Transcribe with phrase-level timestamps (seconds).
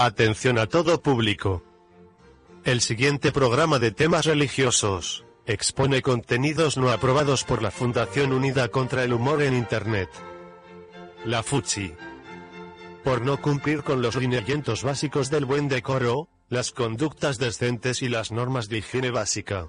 [0.00, 1.64] Atención a todo público.
[2.62, 9.02] El siguiente programa de temas religiosos expone contenidos no aprobados por la Fundación Unida contra
[9.02, 10.08] el Humor en Internet.
[11.24, 11.96] La FUCHI.
[13.02, 18.30] Por no cumplir con los lineamientos básicos del buen decoro, las conductas decentes y las
[18.30, 19.68] normas de higiene básica.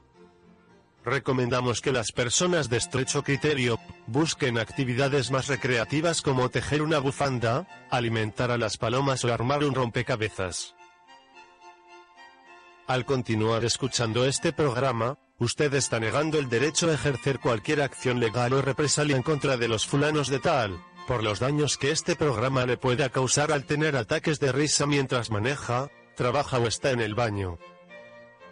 [1.06, 7.68] Recomendamos que las personas de estrecho criterio busquen actividades más recreativas como tejer una bufanda,
[7.90, 10.76] alimentar a las palomas o armar un rompecabezas.
[12.86, 18.52] Al continuar escuchando este programa, usted está negando el derecho a ejercer cualquier acción legal
[18.54, 22.66] o represalia en contra de los fulanos de tal, por los daños que este programa
[22.66, 27.16] le pueda causar al tener ataques de risa mientras maneja, trabaja o está en el
[27.16, 27.58] baño.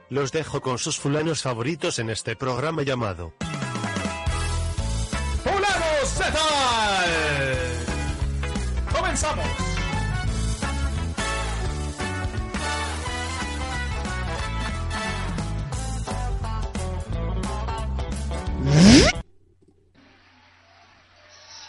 [0.09, 3.33] Los dejo con sus fulanos favoritos en este programa llamado
[5.43, 7.09] ¡Fulanos de tal!
[8.95, 9.45] ¡Comenzamos!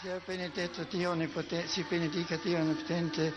[0.01, 3.33] Sia benedetto Dio onnipotente, si benedica Dio onnipotente,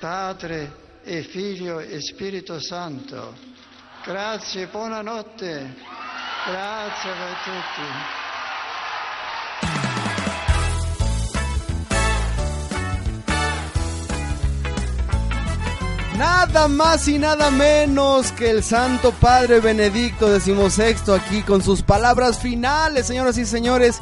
[0.00, 0.70] Padre
[1.04, 3.55] e Figlio e Spirito Santo.
[4.06, 5.74] Grazie, buonanotte.
[6.46, 8.16] Grazie a tutti.
[16.16, 22.38] Nada más y nada menos que el Santo Padre Benedicto XVI aquí con sus palabras
[22.38, 24.00] finales, señoras y señores.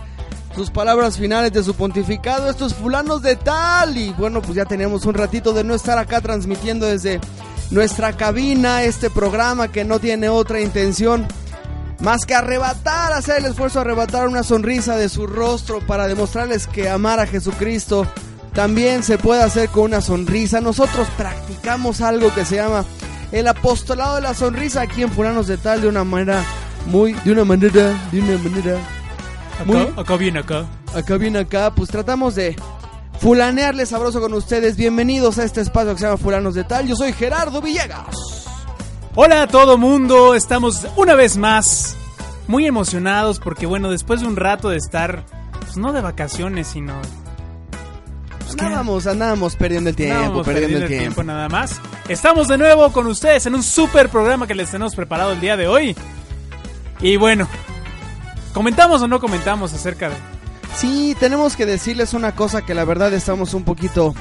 [0.54, 3.96] Sus palabras finales de su pontificado, estos fulanos de tal.
[3.96, 7.20] Y bueno, pues ya tenemos un ratito de no estar acá transmitiendo desde
[7.70, 11.26] nuestra cabina este programa que no tiene otra intención
[12.00, 16.66] más que arrebatar, hacer el esfuerzo de arrebatar una sonrisa de su rostro para demostrarles
[16.66, 18.06] que amar a Jesucristo
[18.52, 20.60] también se puede hacer con una sonrisa.
[20.60, 22.84] Nosotros practicamos algo que se llama
[23.32, 26.44] el apostolado de la sonrisa aquí en Fulanos de Tal de una manera
[26.86, 28.76] muy, de una manera, de una manera.
[29.64, 30.66] muy- Acá, acá viene acá.
[30.94, 32.54] acá viene acá, pues tratamos de
[33.20, 34.76] fulanearle sabroso con ustedes.
[34.76, 36.86] Bienvenidos a este espacio que se llama Fulanos de Tal.
[36.86, 38.44] Yo soy Gerardo Villegas.
[39.14, 41.96] Hola a todo mundo, estamos una vez más
[42.48, 45.24] muy emocionados porque bueno, después de un rato de estar,
[45.60, 46.94] pues no de vacaciones, sino
[48.40, 48.60] pues.
[48.60, 51.22] Andábamos, andábamos perdiendo el tiempo, perdiendo, el tiempo.
[51.22, 51.80] nada más.
[52.08, 55.56] Estamos de nuevo con ustedes en un super programa que les tenemos preparado el día
[55.56, 55.96] de hoy.
[57.00, 57.48] Y bueno,
[58.52, 60.33] ¿comentamos o no comentamos acerca de...
[60.76, 64.14] Sí, tenemos que decirles una cosa que la verdad estamos un poquito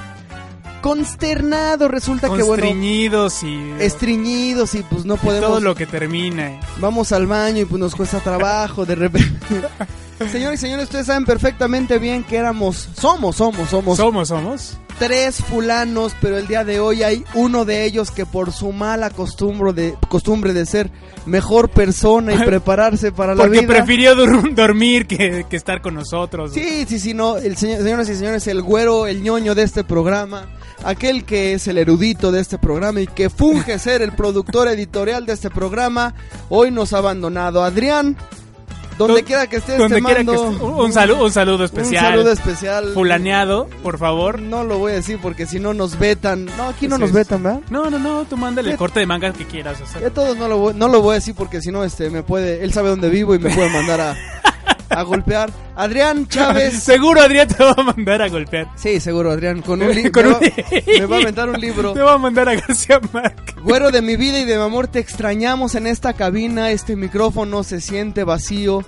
[0.82, 1.90] consternados.
[1.90, 3.74] Resulta que bueno, Constreñidos y...
[3.80, 5.50] estreñidos y pues no y podemos.
[5.50, 6.60] todo lo que termina.
[6.80, 9.48] Vamos al baño y pues nos cuesta trabajo de repente.
[10.32, 14.78] Señores y señores, ustedes saben perfectamente bien que éramos, somos, somos, somos Somos, somos.
[14.98, 19.10] tres fulanos, pero el día de hoy hay uno de ellos que por su mala
[19.10, 20.90] costumbre de, costumbre de ser
[21.26, 23.74] mejor persona y prepararse para la Porque vida.
[23.74, 26.54] prefirió dur- dormir que, que estar con nosotros.
[26.54, 29.84] Sí, sí, sí, no, el señor, señoras y señores, el güero, el ñoño de este
[29.84, 30.48] programa,
[30.86, 35.26] aquel que es el erudito de este programa y que funge ser el productor editorial
[35.26, 36.14] de este programa,
[36.50, 37.64] hoy nos ha abandonado.
[37.64, 38.16] Adrián,
[38.98, 41.64] donde Do- quiera que estés, Donde te quiera que mando un, un saludo, un saludo
[41.66, 42.04] especial.
[42.06, 42.92] Un saludo especial.
[42.94, 44.40] Fulaneado, por favor.
[44.42, 46.46] No lo voy a decir porque si no nos vetan.
[46.58, 47.62] No, aquí no nos vetan, ¿verdad?
[47.70, 50.12] No, no, no, tú mándale el corte de manga que quieras De hacer.
[50.12, 52.64] todos no lo voy, no lo voy a decir porque si no este me puede,
[52.64, 54.16] él sabe dónde vivo y me puede mandar a,
[54.90, 55.50] a golpear.
[55.76, 56.74] Adrián Chávez.
[56.84, 58.68] Seguro Adrián te va a mandar a golpear.
[58.76, 60.38] Sí, seguro, Adrián, con un libro.
[60.40, 60.52] Un-
[61.00, 61.94] me va a aventar un libro.
[61.94, 63.56] Te va a mandar a García Márquez.
[63.64, 66.72] Güero de mi vida y de mi amor, te extrañamos en esta cabina.
[66.72, 68.86] Este micrófono se siente vacío.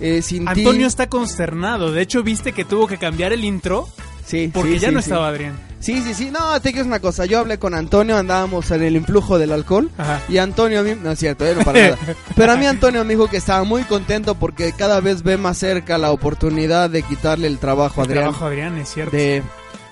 [0.00, 0.48] eh, sin.
[0.48, 1.92] Antonio está consternado.
[1.92, 3.88] De hecho, viste que tuvo que cambiar el intro
[4.26, 5.10] Sí, porque sí, ya sí, no sí.
[5.10, 5.58] estaba Adrián.
[5.84, 6.30] Sí, sí, sí.
[6.30, 7.26] No, te digo una cosa.
[7.26, 9.90] Yo hablé con Antonio, andábamos en el influjo del alcohol.
[9.98, 10.22] Ajá.
[10.30, 11.98] Y Antonio a mí, no es cierto, eh, no para nada.
[12.36, 15.58] Pero a mí Antonio me dijo que estaba muy contento porque cada vez ve más
[15.58, 19.14] cerca la oportunidad de quitarle el trabajo a El Adrián trabajo Adrián, es cierto.
[19.14, 19.42] de,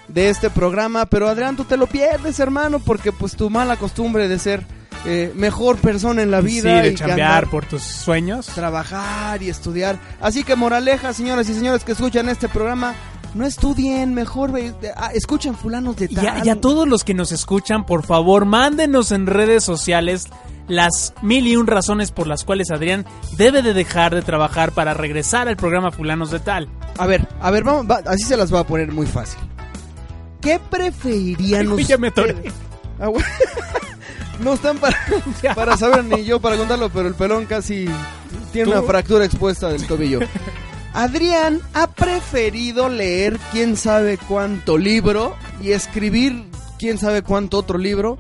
[0.09, 1.05] de este programa.
[1.07, 4.65] Pero Adrián, tú te lo pierdes, hermano, porque pues tu mala costumbre de ser
[5.05, 6.81] eh, mejor persona en la Sí, vida.
[6.81, 8.47] de y andar, por tus sueños.
[8.47, 9.99] trabajar y estudiar.
[10.23, 12.95] Así que moraleja, señoras y señores que escuchan este programa,
[13.35, 16.27] no estudien, mejor ve- ah, escuchen fulanos de Y tal.
[16.29, 20.27] a, y a todos los que nos escuchan, por favor, mándenos en redes sociales
[20.69, 23.05] las mil y un razones por las cuales Adrián
[23.37, 26.69] debe de dejar de trabajar para regresar al programa Fulanos de Tal.
[26.99, 29.41] A ver, a ver, vamos, va- así se las voy a poner muy fácil.
[30.41, 32.37] ¿Qué preferirían Ay, ya me atoré.
[33.01, 33.27] Ah, bueno.
[34.41, 34.97] no están para,
[35.55, 37.87] para saber ni yo para contarlo, pero el pelón casi
[38.53, 38.79] tiene ¿Tú?
[38.79, 40.21] una fractura expuesta del tobillo.
[40.95, 46.45] Adrián ha preferido leer quién sabe cuánto libro y escribir
[46.79, 48.19] quién sabe cuánto otro libro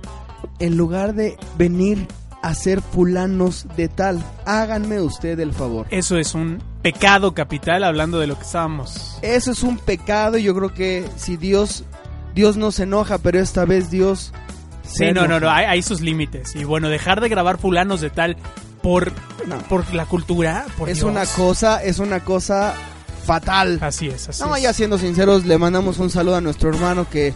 [0.59, 2.07] en lugar de venir
[2.43, 4.25] a ser fulanos de tal.
[4.47, 5.87] Háganme usted el favor.
[5.91, 9.19] Eso es un pecado capital hablando de lo que estábamos.
[9.21, 11.85] Eso es un pecado y yo creo que si Dios
[12.35, 14.33] Dios no se enoja, pero esta vez Dios
[14.83, 16.57] se Sí, no, no, no, hay, hay sus límites.
[16.57, 18.37] Y bueno, dejar de grabar Fulanos de Tal
[18.83, 19.13] por,
[19.47, 19.59] No.
[19.69, 21.11] por la cultura, por es Dios.
[21.11, 22.75] una cosa, es una cosa
[23.25, 23.79] fatal.
[23.81, 24.63] Así es, así No, es.
[24.63, 27.35] ya siendo sinceros, le mandamos un saludo a nuestro hermano que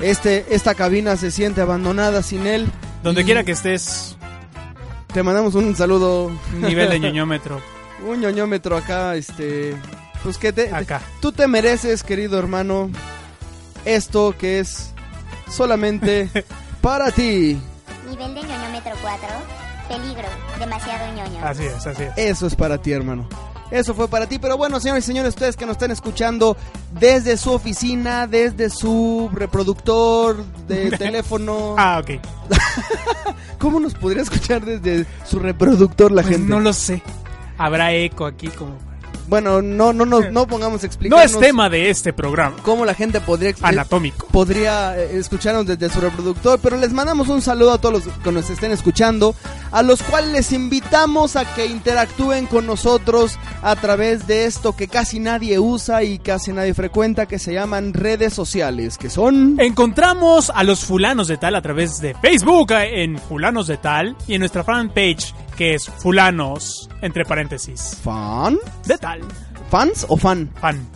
[0.00, 2.68] este esta cabina se siente abandonada sin él.
[3.02, 4.16] Donde quiera que estés,
[5.12, 6.30] te mandamos un saludo,
[6.60, 7.60] nivel de ñoñómetro.
[8.08, 9.76] un ñoñómetro acá, este,
[10.22, 11.02] pues que te, Acá.
[11.20, 12.90] tú te mereces, querido hermano,
[13.84, 14.92] esto que es
[15.50, 16.28] solamente
[16.80, 17.58] para ti.
[18.08, 19.28] Nivel de ñoñómetro 4.
[19.92, 20.28] Peligro.
[20.58, 21.44] Demasiado ñoño.
[21.44, 22.12] Así es, así es.
[22.16, 23.28] Eso es para ti, hermano.
[23.70, 24.38] Eso fue para ti.
[24.38, 26.56] Pero bueno, señores y señores, ustedes que nos están escuchando
[26.98, 31.74] desde su oficina, desde su reproductor de teléfono.
[31.78, 32.20] Ah, ok.
[33.58, 36.50] ¿Cómo nos podría escuchar desde su reproductor la Pues gente?
[36.50, 37.02] no lo sé.
[37.58, 38.76] Habrá eco aquí como...
[39.28, 42.56] Bueno, no, no, no, no pongamos No explicarnos es tema de este programa.
[42.62, 44.26] cómo la gente podría Anatómico.
[44.26, 48.32] podría eh, escucharnos desde su reproductor, pero les mandamos un saludo a todos los que
[48.32, 49.34] nos estén escuchando,
[49.72, 54.88] a los cuales les invitamos a que interactúen con nosotros a través de esto que
[54.88, 59.56] casi nadie usa y casi nadie frecuenta, que se llaman redes sociales, que son...
[59.58, 64.16] Encontramos a los fulanos de tal a través de Facebook eh, en fulanos de tal
[64.26, 68.58] y en nuestra fanpage que es fulanos entre paréntesis ¿Fan?
[68.86, 69.20] de tal
[69.70, 70.50] ¿Fans o fan?
[70.60, 70.86] fan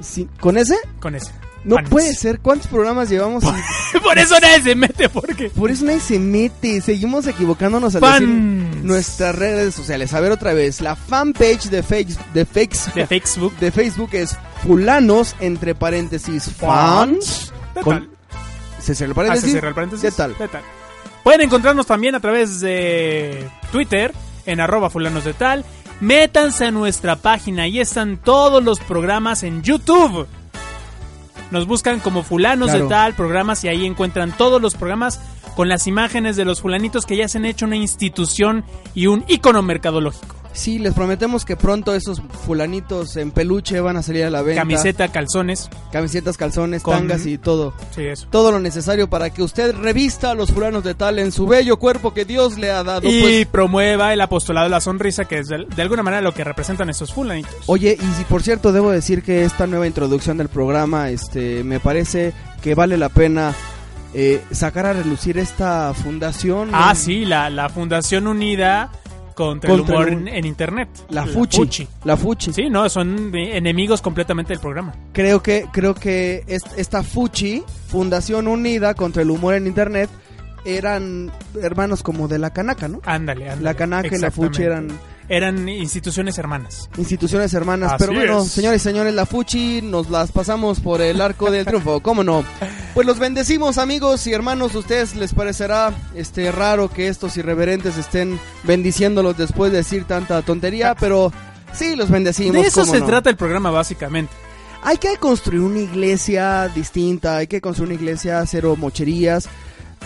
[0.00, 0.76] Sí, ¿Con ese?
[1.00, 1.32] con ese.
[1.64, 2.40] No puede ser.
[2.40, 3.44] ¿Cuántos programas llevamos?
[4.02, 6.80] Por eso nadie se mete porque Por eso nadie se mete.
[6.80, 8.20] Seguimos equivocándonos al Fans.
[8.20, 10.12] decir nuestras redes sociales.
[10.12, 10.80] A ver otra vez.
[10.80, 14.36] La fanpage de, face, de, fakes, de Facebook de Facebook es
[14.66, 17.52] fulanos entre paréntesis fans.
[17.82, 18.08] Con- tal.
[18.80, 19.44] Se cierra el Ah, paréntesis.
[19.44, 20.02] se cierra el paréntesis.
[20.10, 20.36] ¿Qué tal?
[20.36, 20.62] De tal.
[21.22, 24.12] Pueden encontrarnos también a través de Twitter
[24.46, 25.64] en arroba fulanos de tal.
[26.00, 30.26] Métanse a nuestra página, ahí están todos los programas en YouTube.
[31.52, 32.84] Nos buscan como fulanos Claro.
[32.84, 35.20] de tal programas y ahí encuentran todos los programas
[35.54, 38.64] con las imágenes de los fulanitos que ya se han hecho una institución
[38.94, 40.34] y un icono mercadológico.
[40.52, 44.60] Sí, les prometemos que pronto esos fulanitos en peluche van a salir a la venta.
[44.62, 45.70] Camiseta, calzones.
[45.90, 47.72] Camisetas, calzones, Con- tangas y todo.
[47.94, 48.26] Sí, eso.
[48.30, 51.78] Todo lo necesario para que usted revista a los fulanos de tal en su bello
[51.78, 53.08] cuerpo que Dios le ha dado.
[53.08, 56.34] Y Pues, promueva el apostolado de la sonrisa, que es de, de alguna manera lo
[56.34, 57.54] que representan estos fulanitos.
[57.66, 61.80] Oye, y si por cierto debo decir que esta nueva introducción del programa, este, me
[61.80, 62.32] parece
[62.62, 63.54] que vale la pena
[64.14, 66.68] eh, sacar a relucir esta fundación.
[66.72, 68.90] Ah, sí, la, la Fundación Unida
[69.46, 70.88] contra, Contra el Humor el- en, Internet.
[71.10, 71.86] La Fuchi.
[72.04, 72.52] La Fuchi.
[72.52, 74.94] Sí, no, son enemigos completamente del programa.
[75.12, 80.08] Creo que, creo que est- esta Fuchi, Fundación Unida contra el Humor en Internet,
[80.64, 83.00] eran hermanos como de la Canaca, ¿no?
[83.04, 83.62] Ándale, ándale.
[83.62, 84.88] La Canaca y la Fuchi eran
[85.32, 86.90] Eran instituciones hermanas.
[86.98, 87.92] instituciones hermanas.
[87.94, 88.48] Así Pero bueno, es.
[88.52, 92.44] señores y señores, la Fuchi nos las pasamos por el arco del triunfo, ¿cómo no?
[92.92, 94.74] Pues los bendecimos, amigos y hermanos.
[94.74, 100.94] Ustedes les parecerá este raro que estos irreverentes estén bendiciéndolos después de decir tanta tontería,
[101.00, 101.32] pero
[101.72, 102.52] sí, los bendecimos.
[102.52, 103.06] De eso ¿cómo se no?
[103.06, 104.34] trata el programa, básicamente.
[104.82, 109.48] Hay que construir una iglesia distinta, hay que construir una iglesia cero mocherías,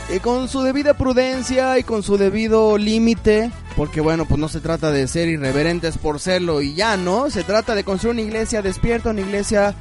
[0.09, 4.61] eh, con su debida prudencia y con su debido límite, porque bueno, pues no se
[4.61, 7.31] trata de ser irreverentes por serlo y ya, ¿no?
[7.31, 9.75] Se trata de construir una iglesia despierta, una iglesia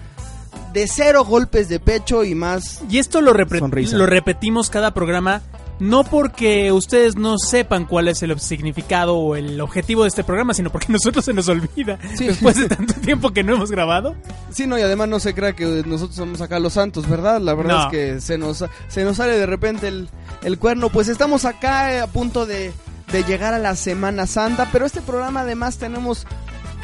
[0.73, 2.81] de cero golpes de pecho y más...
[2.89, 3.95] Y esto lo, repre- Sonrisa.
[3.97, 5.41] lo repetimos cada programa,
[5.79, 10.53] no porque ustedes no sepan cuál es el significado o el objetivo de este programa,
[10.53, 11.97] sino porque a nosotros se nos olvida.
[12.15, 12.27] Sí.
[12.27, 14.15] Después de tanto tiempo que no hemos grabado.
[14.51, 17.39] Sí, no, y además no se crea que nosotros somos acá los santos, ¿verdad?
[17.39, 17.83] La verdad No.
[17.85, 20.09] es que se nos, se nos sale de repente el,
[20.43, 20.89] el cuerno.
[20.89, 22.73] Pues estamos acá eh, a punto de,
[23.11, 26.25] de llegar a la Semana Santa, pero este programa además tenemos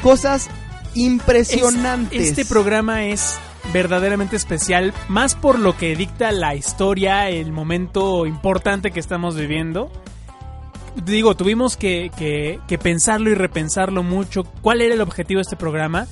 [0.02, 0.48] cosas
[0.94, 2.20] impresionantes.
[2.20, 3.38] Es- este programa es
[3.72, 9.90] verdaderamente especial, más por lo que dicta la historia, el momento importante que estamos viviendo.
[11.06, 12.10] digo, tuvimos que,
[12.68, 14.44] que pensarlo y repensarlo mucho.
[14.44, 16.06] ¿Cuál era el objetivo de este programa?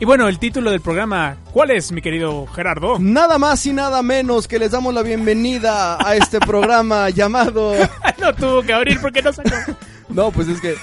[0.00, 2.98] Y bueno, el título del programa, ¿cuál es, mi querido Gerardo?
[2.98, 7.74] Nada más y nada menos que les damos la bienvenida a este programa llamado...
[8.18, 9.50] no tuvo que abrir porque no sacó.
[10.08, 10.74] No, pues es que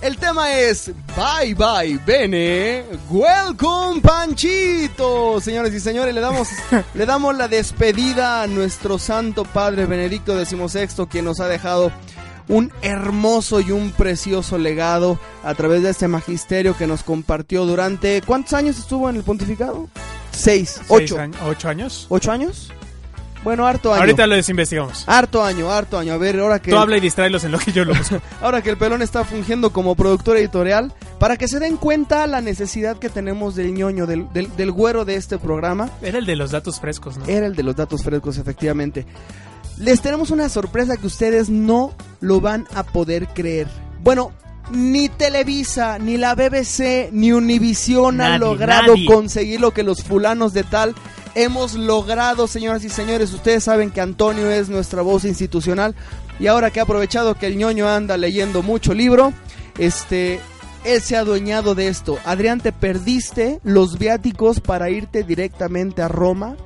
[0.00, 5.40] el tema es Bye Bye Bene, Welcome Panchito.
[5.40, 6.50] Señores y señores, le damos
[6.94, 11.90] le damos la despedida a nuestro santo padre Benedicto XVI quien nos ha dejado
[12.50, 18.20] un hermoso y un precioso legado a través de este magisterio que nos compartió durante
[18.26, 19.88] ¿cuántos años estuvo en el pontificado?
[20.32, 22.06] Seis, ocho, ¿Ocho años?
[22.08, 22.72] ocho años.
[23.42, 24.02] Bueno, harto año.
[24.02, 25.04] Ahorita lo desinvestigamos.
[25.06, 26.12] Harto año, harto año.
[26.12, 28.20] A ver, ahora que Tú habla y distráelos en lo que yo lo busco.
[28.42, 32.42] ahora que el pelón está fungiendo como productor editorial, para que se den cuenta la
[32.42, 36.36] necesidad que tenemos del ñoño, del, del, del güero de este programa, Era el de
[36.36, 37.24] los datos frescos, ¿no?
[37.26, 39.06] era el de los datos frescos, efectivamente.
[39.80, 43.66] Les tenemos una sorpresa que ustedes no lo van a poder creer.
[44.02, 44.30] Bueno,
[44.70, 49.06] ni Televisa, ni la BBC, ni Univisión han Nadie, logrado nadie.
[49.06, 50.94] conseguir lo que los fulanos de tal
[51.34, 53.32] hemos logrado, señoras y señores.
[53.32, 55.94] Ustedes saben que Antonio es nuestra voz institucional
[56.38, 59.32] y ahora que ha aprovechado que el ñoño anda leyendo mucho libro,
[59.78, 60.40] este,
[60.84, 62.18] él se ha adueñado de esto.
[62.26, 66.56] Adrián, te perdiste los viáticos para irte directamente a Roma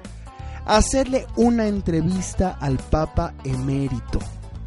[0.67, 4.19] hacerle una entrevista al Papa emérito.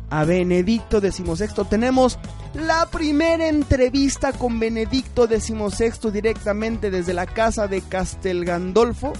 [0.09, 1.65] A Benedicto XVI.
[1.69, 2.17] Tenemos
[2.53, 9.11] la primera entrevista con Benedicto XVI directamente desde la casa de Castel Gandolfo.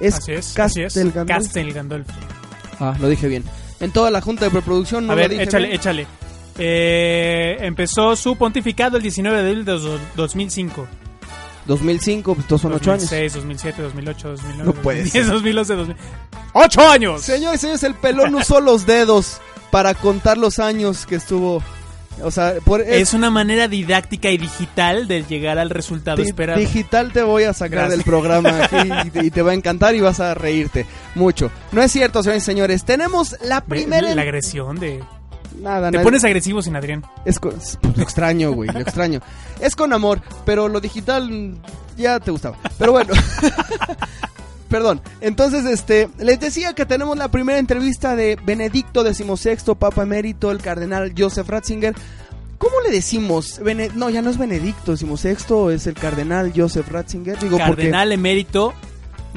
[0.00, 0.94] Es así es, así es.
[0.94, 1.42] Castel Gandolfo.
[1.44, 2.12] Castel Gandolfo.
[2.80, 3.44] Ah, lo dije bien.
[3.80, 5.78] En toda la junta de preproducción no A lo ver, dije échale, bien.
[5.78, 6.06] échale.
[6.58, 10.86] Eh, empezó su pontificado el 19 de abril de dos- 2005.
[11.66, 13.02] 2005, pues todos son ocho años.
[13.10, 15.32] 2006, 2007, 2008, 2009, No puede 2010, ser.
[15.34, 15.96] 2011, 2000.
[16.54, 17.22] ¡Ocho años!
[17.22, 19.38] Señores, señores, el pelón usó los dedos
[19.70, 21.62] para contar los años que estuvo.
[22.22, 26.60] O sea, por Es una manera didáctica y digital de llegar al resultado Di- esperado.
[26.60, 27.90] Digital te voy a sacar Gracias.
[27.96, 31.50] del programa aquí y, te, y te va a encantar y vas a reírte mucho.
[31.72, 32.84] No es cierto, señores y señores.
[32.84, 34.14] Tenemos la primera.
[34.14, 35.02] La agresión de...
[35.60, 36.04] Nada, Te nada.
[36.04, 37.04] pones agresivo sin Adrián.
[37.24, 39.20] Es pues, lo extraño, güey, lo extraño.
[39.60, 41.54] Es con amor, pero lo digital
[41.96, 42.56] ya te gustaba.
[42.78, 43.12] Pero bueno.
[44.68, 45.02] Perdón.
[45.20, 50.58] Entonces, este, les decía que tenemos la primera entrevista de Benedicto XVI, Papa Emérito, el
[50.62, 51.94] cardenal Joseph Ratzinger.
[52.56, 53.58] ¿Cómo le decimos?
[53.62, 57.38] Bene- no, ya no es Benedicto XVI, es el cardenal Joseph Ratzinger.
[57.38, 58.72] Digo, Cardenal emérito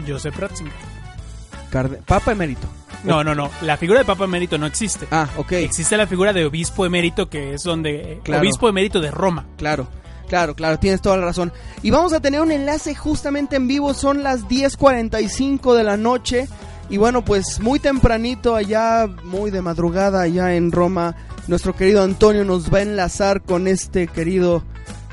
[0.07, 0.71] Joseph Ratzinger.
[0.71, 2.67] porque carde- Papa Emérito.
[3.05, 3.49] No, no, no.
[3.61, 5.07] La figura de Papa emérito no existe.
[5.11, 5.51] Ah, ok.
[5.53, 8.13] Existe la figura de obispo emérito, que es donde...
[8.13, 8.41] eh, Claro.
[8.41, 9.45] Obispo emérito de Roma.
[9.57, 9.87] Claro,
[10.27, 11.53] claro, claro, tienes toda la razón.
[11.83, 16.47] Y vamos a tener un enlace justamente en vivo, son las 10.45 de la noche.
[16.89, 21.15] Y bueno, pues muy tempranito allá, muy de madrugada allá en Roma,
[21.47, 24.63] nuestro querido Antonio nos va a enlazar con este querido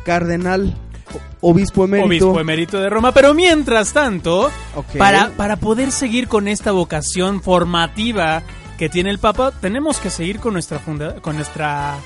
[0.05, 0.75] cardenal,
[1.41, 2.07] obispo emérito.
[2.29, 3.13] Obispo emérito de Roma.
[3.13, 4.51] Pero mientras tanto,
[4.99, 8.43] para, para poder seguir con esta vocación formativa
[8.79, 11.97] que tiene el Papa, tenemos que seguir con nuestra, funda- con nuestra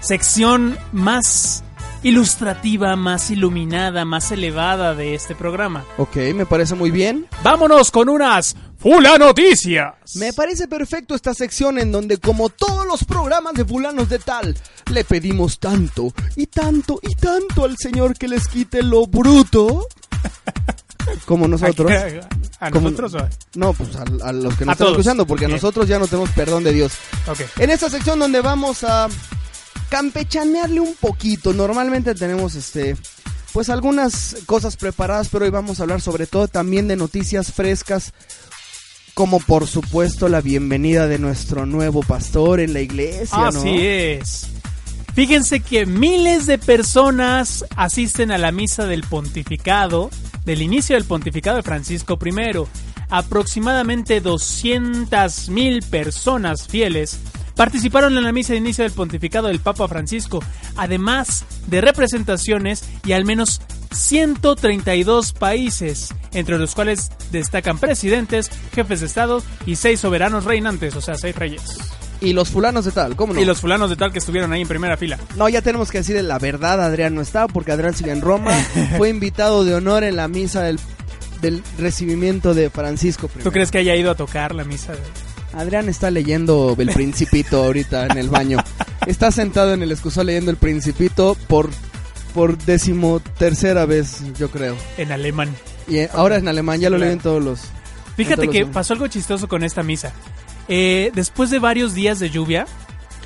[0.00, 1.62] sección más
[2.02, 5.84] ilustrativa, más iluminada, más elevada de este programa.
[5.98, 7.26] Ok, me parece muy bien.
[7.42, 9.94] Vámonos con unas Fula Noticias.
[10.16, 14.56] Me parece perfecto esta sección en donde, como todos los programas de fulanos de tal,
[14.92, 19.86] le pedimos tanto y tanto y tanto al Señor que les quite lo bruto.
[21.24, 21.90] Como nosotros.
[22.58, 23.14] ¿A Como- nosotros?
[23.14, 25.54] o a- No, pues a, a los que nos están escuchando, porque Bien.
[25.56, 26.92] nosotros ya no tenemos perdón de Dios.
[27.28, 27.40] Ok.
[27.58, 29.06] En esta sección donde vamos a
[29.88, 31.52] campechanearle un poquito.
[31.52, 32.96] Normalmente tenemos este
[33.52, 38.12] pues algunas cosas preparadas, pero hoy vamos a hablar sobre todo también de noticias frescas,
[39.16, 43.46] como por supuesto la bienvenida de nuestro nuevo pastor en la iglesia.
[43.46, 44.50] Así es.
[45.14, 50.10] Fíjense que miles de personas asisten a la misa del pontificado,
[50.44, 52.66] del inicio del pontificado de Francisco I.
[53.08, 57.18] Aproximadamente 200 mil personas fieles
[57.54, 60.44] participaron en la misa de inicio del pontificado del Papa Francisco,
[60.76, 63.62] además de representaciones y al menos
[63.92, 71.00] 132 países, entre los cuales destacan presidentes, jefes de Estado y seis soberanos reinantes, o
[71.00, 71.62] sea, seis reyes.
[72.20, 73.40] Y los fulanos de tal, ¿cómo no?
[73.40, 75.18] Y los fulanos de tal que estuvieron ahí en primera fila.
[75.36, 78.52] No, ya tenemos que decir la verdad, Adrián no está, porque Adrián sigue en Roma,
[78.96, 80.78] fue invitado de honor en la misa del,
[81.42, 83.42] del recibimiento de Francisco I.
[83.42, 84.92] ¿Tú crees que haya ido a tocar la misa?
[84.92, 84.98] de-
[85.52, 88.58] Adrián está leyendo El Principito ahorita en el baño.
[89.06, 91.70] Está sentado en el excusado leyendo El Principito por,
[92.36, 94.76] por decimotercera vez, yo creo.
[94.98, 95.48] En alemán.
[95.88, 97.08] Y eh, ahora en alemán, ya lo Claro.
[97.08, 97.60] leen todos los...
[98.16, 100.12] Fíjate Entonces, que los- pasó algo chistoso con esta misa.
[100.68, 102.66] Eh, después de varios días de lluvia,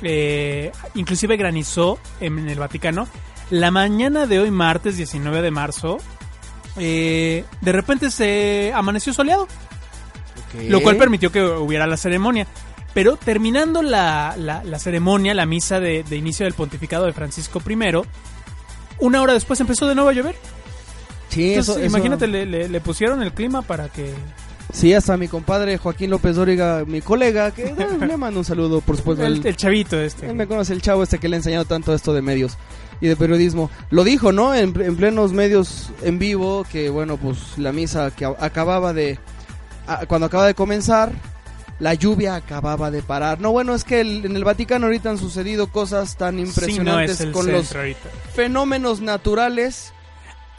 [0.01, 3.07] eh, inclusive granizó en el Vaticano.
[3.49, 5.97] La mañana de hoy, martes 19 de marzo,
[6.77, 9.47] eh, de repente se amaneció soleado,
[10.69, 12.47] lo cual permitió que hubiera la ceremonia.
[12.93, 17.61] Pero terminando la, la- la ceremonia, la misa de, de inicio del pontificado de Francisco
[17.67, 17.75] I,
[19.01, 20.35] una hora después empezó de nuevo a llover.
[21.29, 24.13] Sí, Entonces, eso, eso- imagínate, le, le- le pusieron el clima para que...
[24.73, 27.75] Sí, hasta mi compadre Joaquín López Dóriga, mi colega, que eh,
[28.07, 29.25] le mando un saludo, por supuesto.
[29.25, 30.27] El, el chavito este.
[30.29, 32.57] Él me conoce el chavo este que le ha enseñado tanto esto de medios
[33.01, 33.69] y de periodismo.
[33.89, 34.55] Lo dijo, ¿no?
[34.55, 39.19] En, en plenos medios en vivo, que bueno, pues la misa que acababa de...
[39.87, 41.11] a- cuando acaba de comenzar,
[41.81, 43.41] la lluvia acababa de parar.
[43.41, 46.47] No, bueno, es que el- en el Vaticano ahorita han sucedido cosas tan Sí, no
[46.47, 48.09] impresionantes con los ahorita.
[48.33, 49.91] fenómenos naturales.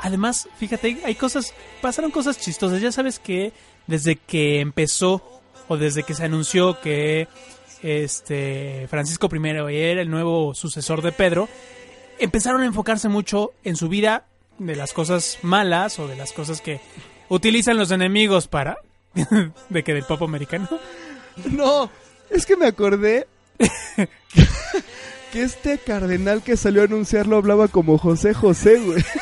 [0.00, 2.80] Además, fíjate, hay- hay cosas, pasaron cosas chistosas.
[2.82, 3.52] Ya sabes que
[3.86, 5.22] desde que empezó
[5.68, 7.28] o desde que se anunció que
[7.82, 11.48] este Francisco I era el nuevo sucesor de Pedro,
[12.18, 14.24] empezaron a enfocarse mucho en su vida
[14.58, 16.80] de las cosas malas o de las cosas que
[17.28, 18.76] utilizan los enemigos para
[19.68, 20.68] de que del papa americano.
[21.50, 21.90] No,
[22.30, 23.26] es que me acordé
[25.32, 29.04] que este cardenal que salió a anunciarlo hablaba como José José, güey.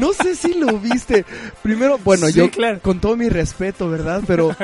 [0.00, 1.24] No sé si lo viste.
[1.60, 2.78] Primero, bueno, Sí, yo claro.
[2.80, 4.22] con todo mi respeto, ¿verdad?
[4.28, 4.54] Pero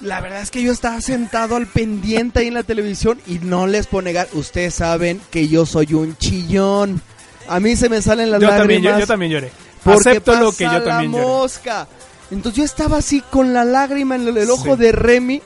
[0.00, 3.68] la verdad es que yo estaba sentado al pendiente ahí en la televisión y no
[3.68, 7.00] les puedo negar, ustedes saben que yo soy un chillón.
[7.46, 8.94] A mí se me salen las Yo también, lágrimas.
[8.94, 9.52] yo, yo también lloré.
[9.84, 11.26] Porque Acepto lo que yo también la lloré.
[11.28, 11.86] mosca.
[12.32, 14.82] Entonces yo estaba así con la lágrima en el, el ojo Sí.
[14.82, 15.42] de Remy.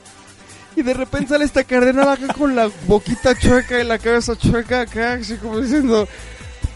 [0.75, 4.81] Y de repente sale esta cardenal acá con la boquita chueca y la cabeza chueca
[4.81, 6.07] acá, así como diciendo,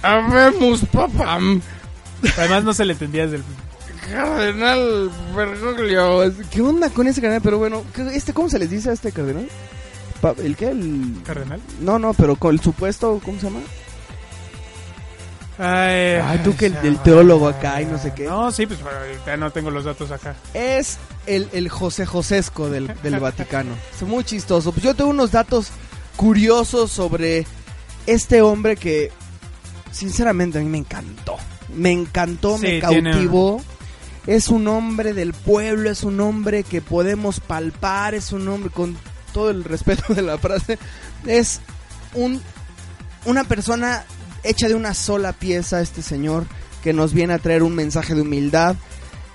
[0.02, 1.40] Habemos, papá,
[2.38, 3.44] Además no se le entendía desde el
[4.12, 6.34] cardenal Bergoglio.
[6.52, 7.42] ¿Qué onda con ese cardenal?
[7.44, 9.48] Pero bueno, ¿qué- este, ¿cómo se les dice a este cardenal?
[10.44, 10.70] ¿El qué?
[10.70, 11.18] El...
[11.26, 11.60] cardenal.
[11.82, 13.60] No, no, pero con el supuesto, ¿cómo se llama?
[15.58, 18.26] Ay, Ay, tú que el- teólogo acá y no sé qué.
[18.26, 18.80] No, sí, pues
[19.26, 20.36] ya no tengo los datos acá.
[20.54, 20.98] es
[21.28, 23.72] el, el José Josesco del, del Vaticano.
[23.96, 24.72] Es muy chistoso.
[24.74, 25.70] Pues yo tengo unos datos
[26.18, 27.46] curiosos sobre
[28.06, 29.12] este hombre que,
[29.92, 31.38] sinceramente, a mí me encantó.
[31.74, 33.62] Me encantó, me tiene- cautivó.
[34.28, 38.98] Es un hombre del pueblo, es un hombre que podemos palpar, es un hombre con
[39.34, 40.80] todo el respeto de la frase.
[41.28, 41.62] Es
[42.14, 42.42] un,
[43.26, 44.04] una persona
[44.46, 46.46] hecha de una sola pieza, este señor,
[46.84, 48.76] que nos viene a traer un mensaje de humildad.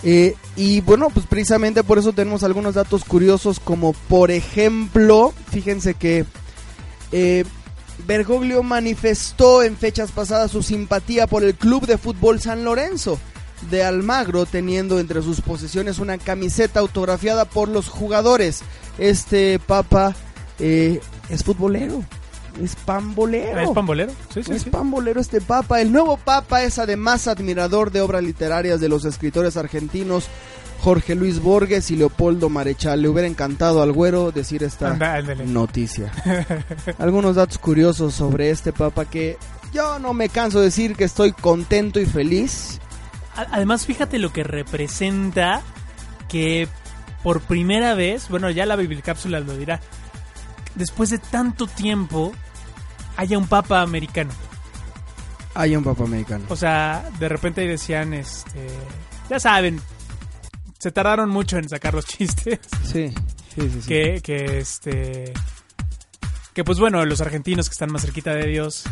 [0.02, 5.94] Eh, y bueno, pues precisamente por eso tenemos algunos datos curiosos, como por ejemplo, fíjense
[5.94, 6.24] que
[7.12, 7.44] eh,
[8.06, 13.18] Bergoglio manifestó en fechas pasadas su simpatía por el Club de Fútbol San Lorenzo
[13.70, 18.62] de Almagro, teniendo entre sus posesiones una camiseta autografiada por los jugadores.
[18.98, 20.14] Este papa
[20.58, 22.02] eh, es futbolero,
[22.62, 23.60] es pambolero.
[23.60, 24.12] ¿Es pambolero?
[24.32, 24.70] Sí, sí, Es sí.
[24.70, 25.80] pambolero este papa.
[25.80, 30.28] El nuevo papa es además admirador de obras literarias de los escritores argentinos
[30.82, 33.02] Jorge Luis Borges y Leopoldo Marechal.
[33.02, 34.94] Le hubiera encantado al güero decir esta
[35.46, 36.10] noticia.
[36.98, 39.36] Algunos datos curiosos sobre este papa que
[39.72, 42.80] yo no me canso de decir que estoy contento y feliz.
[43.36, 45.62] Además, fíjate lo que representa
[46.28, 46.66] que
[47.22, 49.80] por primera vez, bueno, ya la Biblicápsula lo dirá,
[50.74, 52.32] después de tanto tiempo
[53.16, 54.30] haya un papa americano.
[55.54, 56.44] Hay un papa americano.
[56.48, 58.66] O sea, de repente decían, este,
[59.28, 59.80] ya saben,
[60.78, 62.60] se tardaron mucho en sacar los chistes.
[62.84, 63.12] Sí,
[63.54, 63.82] sí, sí.
[63.82, 63.88] sí.
[63.88, 65.32] que, que este
[66.52, 68.82] que pues bueno los argentinos que están más cerquita de Dios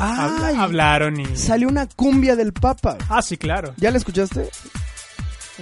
[0.00, 2.98] habla- hablaron y Salió una cumbia del papa.
[3.08, 4.50] ah sí claro ¿Ya la escuchaste?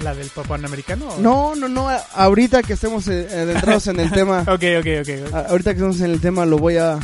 [0.01, 1.21] La del papá americano ¿o?
[1.21, 1.89] No, no, no.
[2.15, 4.41] Ahorita que estemos eh, adentrados en el tema.
[4.43, 6.99] ok ok ok ahorita que estamos en el tema lo voy a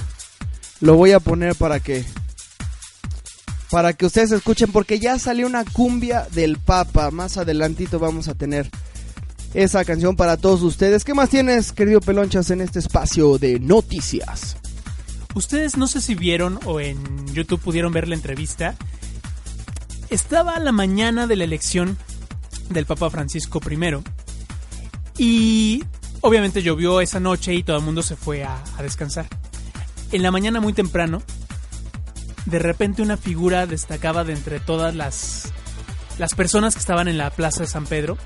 [0.80, 2.04] lo voy a poner para que
[3.70, 7.10] para que ustedes escuchen porque ya salió una cumbia del Papa.
[7.10, 8.70] Más adelantito vamos a tener
[9.52, 11.04] esa canción para todos ustedes.
[11.04, 14.56] ¿Qué más tienes, querido Pelonchas, en este espacio de noticias?
[15.34, 16.98] ustedes no sé si vieron o en
[17.32, 18.74] YouTube pudieron ver la entrevista
[20.10, 21.96] estaba la mañana de la elección
[22.70, 24.02] del Papa Francisco I
[25.18, 25.84] y
[26.20, 29.26] obviamente llovió esa noche y todo el mundo se fue a, a descansar
[30.12, 31.22] en la mañana muy temprano
[32.48, 35.52] de repente una figura destacaba de entre todas las,
[36.18, 38.16] las personas que estaban en la plaza de San Pedro.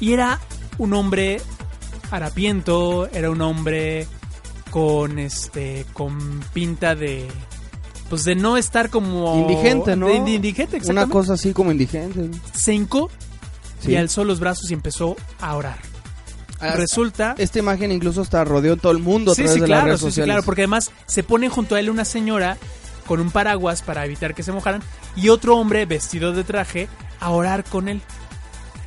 [0.00, 0.40] Y era
[0.78, 1.40] un hombre
[2.10, 4.06] harapiento, era un hombre
[4.70, 7.28] con este con pinta de
[8.10, 10.06] pues de no estar como Indigente, ¿no?
[10.08, 11.12] de indigente, Una exactamente.
[11.12, 12.30] cosa así como indigente.
[12.54, 13.10] Se hincó
[13.80, 13.92] Sí.
[13.92, 15.78] y alzó los brazos y empezó a orar.
[16.60, 17.34] Ah, Resulta...
[17.38, 19.86] Esta imagen incluso está rodeó todo el mundo a Sí, través sí, de las claro,
[19.86, 20.26] redes sí, sí, sociales.
[20.32, 22.56] claro, porque además se pone junto a él una señora
[23.06, 24.82] con un paraguas para evitar que se mojaran
[25.16, 26.88] y otro hombre vestido de traje
[27.20, 28.02] a orar con él.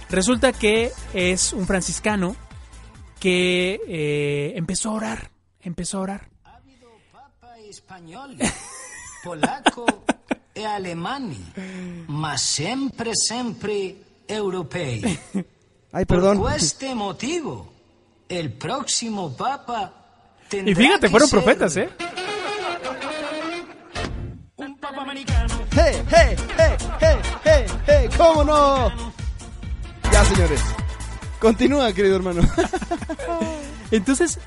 [0.09, 2.35] Resulta que es un franciscano
[3.19, 6.29] que eh, empezó a orar, empezó a orar.
[7.13, 8.37] Papa spagnoli,
[9.23, 9.85] polacco
[10.53, 11.53] e alemani,
[12.07, 13.95] ma sempre, sempre
[14.35, 15.01] europei.
[15.93, 16.43] Ay, Por perdón.
[16.55, 17.71] este motivo,
[18.29, 19.93] el próximo Papa
[20.49, 21.89] tendrá Y fíjate, que fueron ser profetas, ¿eh?
[24.55, 25.53] Un Papa americano.
[25.71, 28.09] ¡Hey, hey, hey, hey, hey, hey!
[28.17, 28.89] ¿Cómo no?
[30.11, 30.61] Ya, señores.
[31.39, 32.41] Continúa, querido hermano.
[33.91, 34.39] Entonces,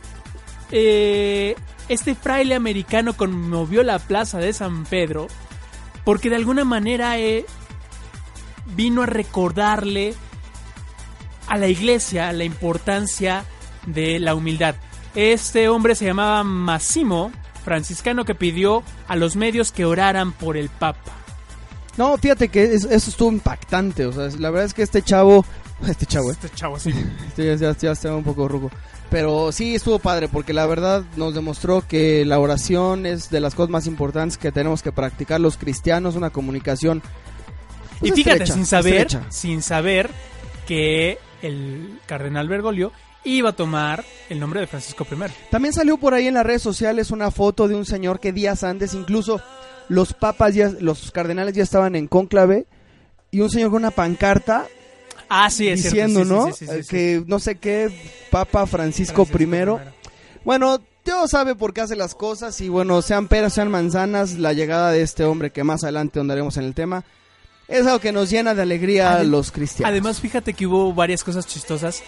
[0.70, 1.56] eh,
[1.88, 5.26] este fraile americano conmovió la plaza de San Pedro
[6.04, 7.44] porque de alguna manera eh,
[8.76, 10.14] vino a recordarle
[11.46, 13.44] a la iglesia la importancia
[13.86, 14.74] de la humildad.
[15.14, 17.30] Este hombre se llamaba Massimo,
[17.64, 21.12] franciscano que pidió a los medios que oraran por el Papa.
[21.96, 24.06] No, fíjate que es- eso estuvo impactante.
[24.06, 25.44] O sea, la verdad es que este chavo.
[25.88, 26.32] Este chavo, ¿eh?
[26.40, 26.90] Este chavo así.
[27.28, 28.70] Este ya, ya, ya está un poco ruco.
[29.10, 33.54] Pero sí estuvo padre porque la verdad nos demostró que la oración es de las
[33.54, 37.02] cosas más importantes que tenemos que practicar los cristianos, una comunicación.
[38.02, 39.26] Y fíjate, estrecha, sin saber, estrecha.
[39.30, 40.10] sin saber
[40.66, 42.92] que el cardenal Bergoglio
[43.24, 45.16] iba a tomar el nombre de Francisco I.
[45.50, 48.64] También salió por ahí en las redes sociales una foto de un señor que días
[48.64, 49.40] antes, incluso
[49.88, 52.66] los papas ya, los cardenales ya estaban en cónclave
[53.30, 54.66] y un señor con una pancarta
[55.28, 56.46] Ah, sí, es diciendo, cierto.
[56.46, 56.52] ¿no?
[56.52, 56.88] Sí, sí, sí, sí, sí.
[56.88, 57.90] que no sé qué
[58.30, 60.40] Papa Francisco, Francisco I.
[60.44, 64.52] Bueno, Dios sabe por qué hace las cosas y bueno, sean peras, sean manzanas, la
[64.52, 67.04] llegada de este hombre que más adelante andaremos en el tema
[67.68, 69.90] es algo que nos llena de alegría a los cristianos.
[69.90, 72.02] Además, fíjate que hubo varias cosas chistosas.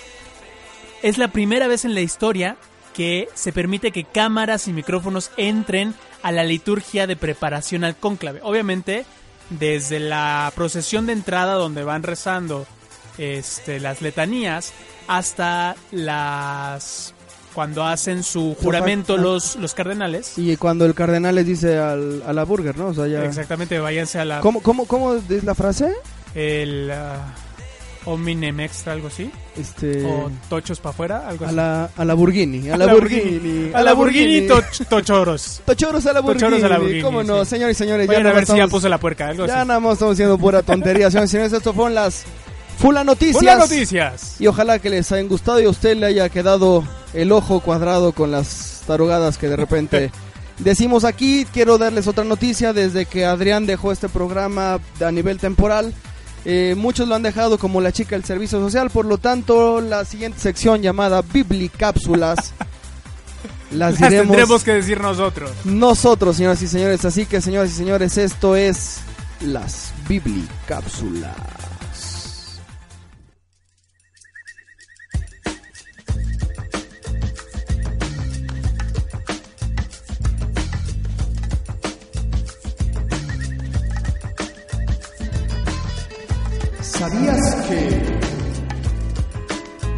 [1.03, 2.57] Es la primera vez en la historia
[2.95, 8.41] que se permite que cámaras y micrófonos entren a la liturgia de preparación al cónclave.
[8.43, 9.05] Obviamente,
[9.51, 12.67] desde la procesión de entrada donde van rezando
[13.19, 14.73] este, las letanías
[15.09, 17.15] hasta las
[17.57, 20.35] cuando hacen su juramento los, los cardenales.
[20.37, 22.89] y cuando el cardenal les dice al, a la burger, ¿no?
[22.89, 23.25] O sea, ya...
[23.25, 25.91] Exactamente, váyanse a la ¿Cómo, cómo, ¿Cómo es la frase?
[26.35, 27.33] el ah,
[28.05, 29.31] hominem extra, algo así.
[29.59, 30.05] Este...
[30.05, 31.57] O tochos para afuera, algo A así.
[31.57, 32.93] la, a la Burguini, a la.
[32.93, 35.63] Burguini, A la Burguini toch- tochoros.
[35.65, 36.41] Tochoros a la Burguini.
[36.43, 37.53] Tochoros a la Burguini, ¿Cómo no, sí.
[37.53, 38.07] señores y señores?
[38.07, 39.69] Vayan ya a ver si ya puso la puerca, algo Ya así.
[39.69, 41.53] nada más estamos haciendo pura tontería, señores y señores.
[41.55, 42.25] Esto fueron las
[42.79, 43.43] Fula Noticias.
[43.43, 44.37] Hola noticias.
[44.39, 46.85] Y ojalá que les hayan gustado y a usted le haya quedado
[47.17, 50.11] el ojo cuadrado con las tarugadas que de repente
[50.59, 51.47] decimos aquí.
[51.53, 52.73] Quiero darles otra noticia.
[52.73, 55.93] Desde que Adrián dejó este programa a nivel temporal,
[56.45, 58.91] eh, muchos lo han dejado como la chica del servicio social.
[58.91, 62.37] Por lo tanto, la siguiente sección llamada Biblicápsulas
[63.73, 65.51] las Las diremos tendremos que decir nosotros.
[65.65, 67.05] nosotros, señoras y señores.
[67.05, 68.99] Así que, señoras y señores, esto es
[69.41, 71.35] las Biblicápsulas.
[86.99, 88.01] ¿Sabías que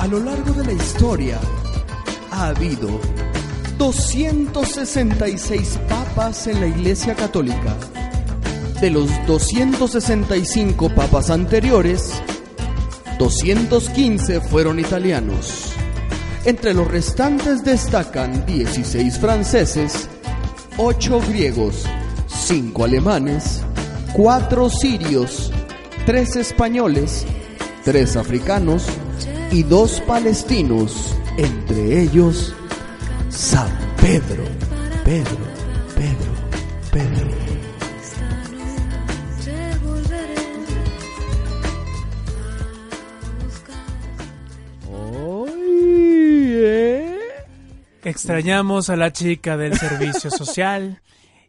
[0.01, 1.39] a lo largo de la historia
[2.33, 2.89] ha habido
[3.79, 7.77] 266 papas en la Iglesia Católica?
[8.81, 12.21] De los 265 papas anteriores,
[13.17, 15.73] 215 fueron italianos.
[16.45, 20.09] Entre los restantes destacan 16 franceses,
[20.79, 21.85] 8 griegos,
[22.27, 23.61] 5 alemanes,
[24.15, 25.53] 4 sirios,
[26.09, 27.27] 3 españoles,
[27.85, 28.87] 3 africanos
[29.53, 32.55] y 2 palestinos, entre ellos
[33.29, 33.69] San
[34.01, 34.45] Pedro,
[35.05, 35.37] Pedro,
[35.95, 36.33] Pedro,
[36.91, 37.29] Pedro.
[45.37, 47.19] Oye.
[48.03, 51.03] Extrañamos a la chica del servicio social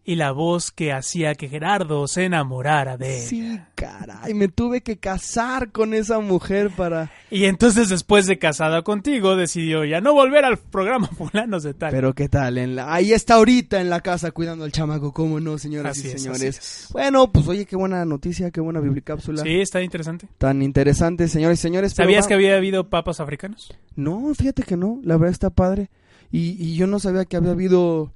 [0.09, 3.27] y la voz que hacía que Gerardo se enamorara de él.
[3.27, 7.11] Sí, caray, me tuve que casar con esa mujer para...
[7.29, 11.91] Y entonces después de casada contigo decidió ya no volver al programa fulanos de tal.
[11.91, 12.91] Pero qué tal, en la...
[12.91, 16.23] ahí está ahorita en la casa cuidando al chamaco, ¿cómo no, señoras Así y es,
[16.23, 16.87] señores?
[16.91, 19.43] Bueno, pues oye, qué buena noticia, qué buena biblicápsula.
[19.43, 20.27] Sí, está interesante.
[20.39, 21.93] Tan interesante, señores y señores.
[21.93, 23.71] ¿Sabías que había habido papas africanos?
[23.95, 25.91] No, fíjate que no, la verdad está padre.
[26.31, 28.11] Y, y yo no sabía que había habido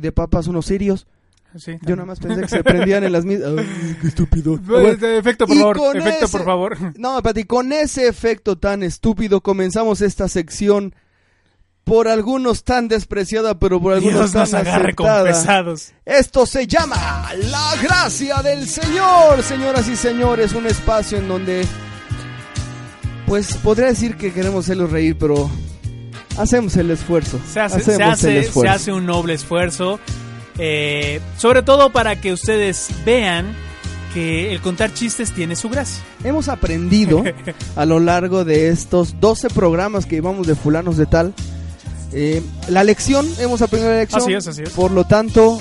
[0.00, 1.06] de papas unos sirios.
[1.56, 3.64] Sí, Yo nada más pensé que se prendían en las mismas.
[4.02, 4.54] Qué estúpido.
[5.18, 5.96] Efecto, por favor.
[5.96, 6.76] Efecto, ese- por favor.
[6.98, 10.94] No, Pati, con ese efecto tan estúpido comenzamos esta sección.
[11.84, 15.30] Por algunos tan despreciada, pero por algunos Dios tan nos agarre aceptada.
[16.04, 21.64] Esto se llama La Gracia del Señor, señoras y señores, un espacio en donde,
[23.26, 25.50] pues podría decir que queremos hacerlos reír, pero
[26.38, 27.38] hacemos el esfuerzo.
[27.52, 28.72] Se hace, hacemos se el hace, esfuerzo.
[28.72, 29.98] se hace un noble esfuerzo.
[30.58, 33.54] eh, sobre todo para que ustedes vean
[34.14, 36.02] que el contar chistes tiene su gracia.
[36.24, 37.22] Hemos aprendido
[37.76, 41.34] a lo largo de estos 12 programas que llevamos de fulanos de tal.
[42.12, 44.22] eh, la lección, hemos aprendido la lección.
[44.22, 44.70] Así es, así es.
[44.70, 45.60] Por lo tanto,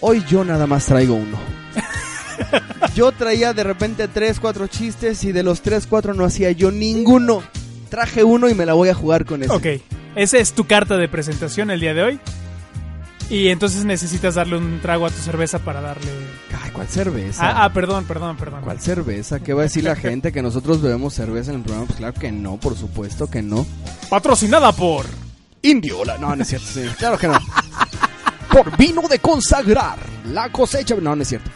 [0.00, 1.38] hoy yo nada más traigo uno.
[2.94, 6.70] Yo traía de repente 3, 4 chistes y de los 3, 4 no hacía yo
[6.70, 7.42] ninguno.
[7.96, 9.50] Traje uno y me la voy a jugar con ese.
[9.50, 9.66] Ok,
[10.16, 12.20] esa es tu carta de presentación el día de hoy.
[13.30, 16.10] Y entonces necesitas darle un trago a tu cerveza para darle...
[16.62, 17.42] Ay, ¿cuál cerveza?
[17.42, 18.60] Ah, ah, perdón, perdón, perdón.
[18.60, 19.40] ¿Cuál cerveza?
[19.40, 20.30] ¿Qué va a decir la gente?
[20.30, 21.86] ¿Que nosotros bebemos cerveza en el programa?
[21.86, 23.66] Pues claro que no, por supuesto que no.
[24.10, 25.06] Patrocinada por...
[25.62, 26.18] Indiola.
[26.18, 26.96] No, no es cierto, señor.
[26.96, 27.38] Claro que no.
[28.52, 29.96] Por vino de consagrar.
[30.34, 30.96] La cosecha.
[30.96, 31.50] No, no es cierto.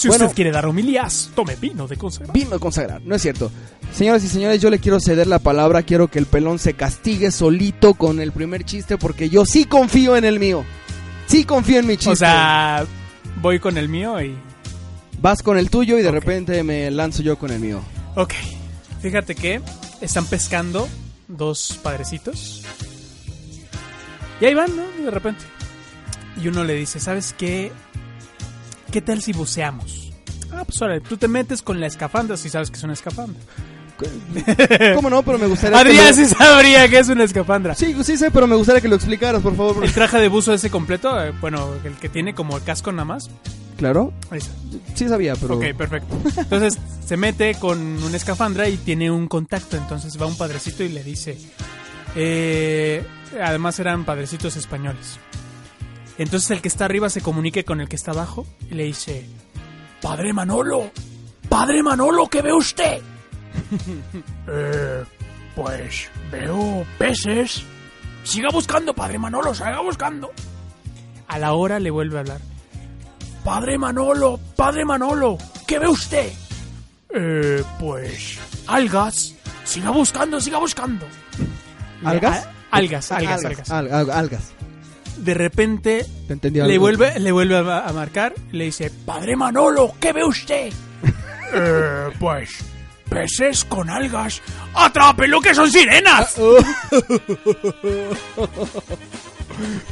[0.00, 0.24] Si Bueno.
[0.24, 2.32] usted quiere dar homilías, tome vino de conserva.
[2.32, 3.02] Vino de consagrar.
[3.04, 3.50] No es cierto.
[3.92, 5.82] Señoras y señores, yo le quiero ceder la palabra.
[5.82, 10.16] Quiero que el pelón se castigue solito con el primer chiste porque yo sí confío
[10.16, 10.64] en el mío.
[11.26, 12.12] Sí confío en mi chiste.
[12.12, 12.86] O sea,
[13.42, 14.34] voy con el mío y...
[15.20, 17.82] Vas con el tuyo y de repente me lanzo yo con el mío.
[18.16, 18.32] Ok,
[19.02, 19.60] fíjate que
[20.00, 20.88] están pescando
[21.28, 22.62] dos padrecitos.
[24.40, 25.04] Y ahí van, ¿no?
[25.04, 25.44] De repente.
[26.42, 27.70] Y uno le dice, ¿sabes qué?
[28.92, 30.12] ¿Qué tal si buceamos?
[30.52, 33.40] Ah, pues ahora, tú te metes con la escafandra si sabes que es una escafandra.
[34.94, 35.22] ¿Cómo no?
[35.22, 35.78] Pero me gustaría.
[35.78, 37.74] Adrián lo- sí sabría que es una escafandra.
[37.74, 39.84] Sí, sí sé, pero me gustaría que lo explicaras, por favor.
[39.84, 43.04] El traje de buzo ese completo, eh, bueno, el que tiene como el casco nada
[43.04, 43.30] más.
[43.76, 44.12] Claro.
[44.94, 45.56] Sí sabía, pero.
[45.56, 46.16] Ok, perfecto.
[46.36, 49.76] Entonces se mete con una escafandra y tiene un contacto.
[49.76, 51.36] Entonces va un padrecito y le dice.
[52.16, 53.04] eh,
[53.40, 55.18] además eran padrecitos españoles.
[56.20, 59.26] Entonces el que está arriba se comunica con el que está abajo y le dice:
[60.02, 60.90] Padre Manolo,
[61.48, 63.00] Padre Manolo, ¿qué ve usted?
[64.48, 65.04] "Eh,
[65.56, 67.62] pues veo peces.
[68.22, 70.30] Siga buscando, Padre Manolo, siga buscando.
[71.26, 72.40] A la hora le vuelve a hablar.
[73.42, 76.30] Padre Manolo, Padre Manolo, ¿qué ve usted?
[77.14, 79.34] Eh, pues algas.
[79.64, 81.06] Siga buscando, siga buscando.
[82.04, 82.46] ¿Algas?
[82.70, 83.70] Algas, algas, algas.
[83.70, 84.52] Al- al- algas.
[85.20, 86.78] De repente le algo.
[86.80, 90.72] vuelve, le vuelve a, a marcar le dice, Padre Manolo, ¿qué ve usted?
[91.54, 92.50] eh, pues
[93.10, 94.40] peces con algas.
[94.72, 96.36] ¡Atrápelo que son sirenas!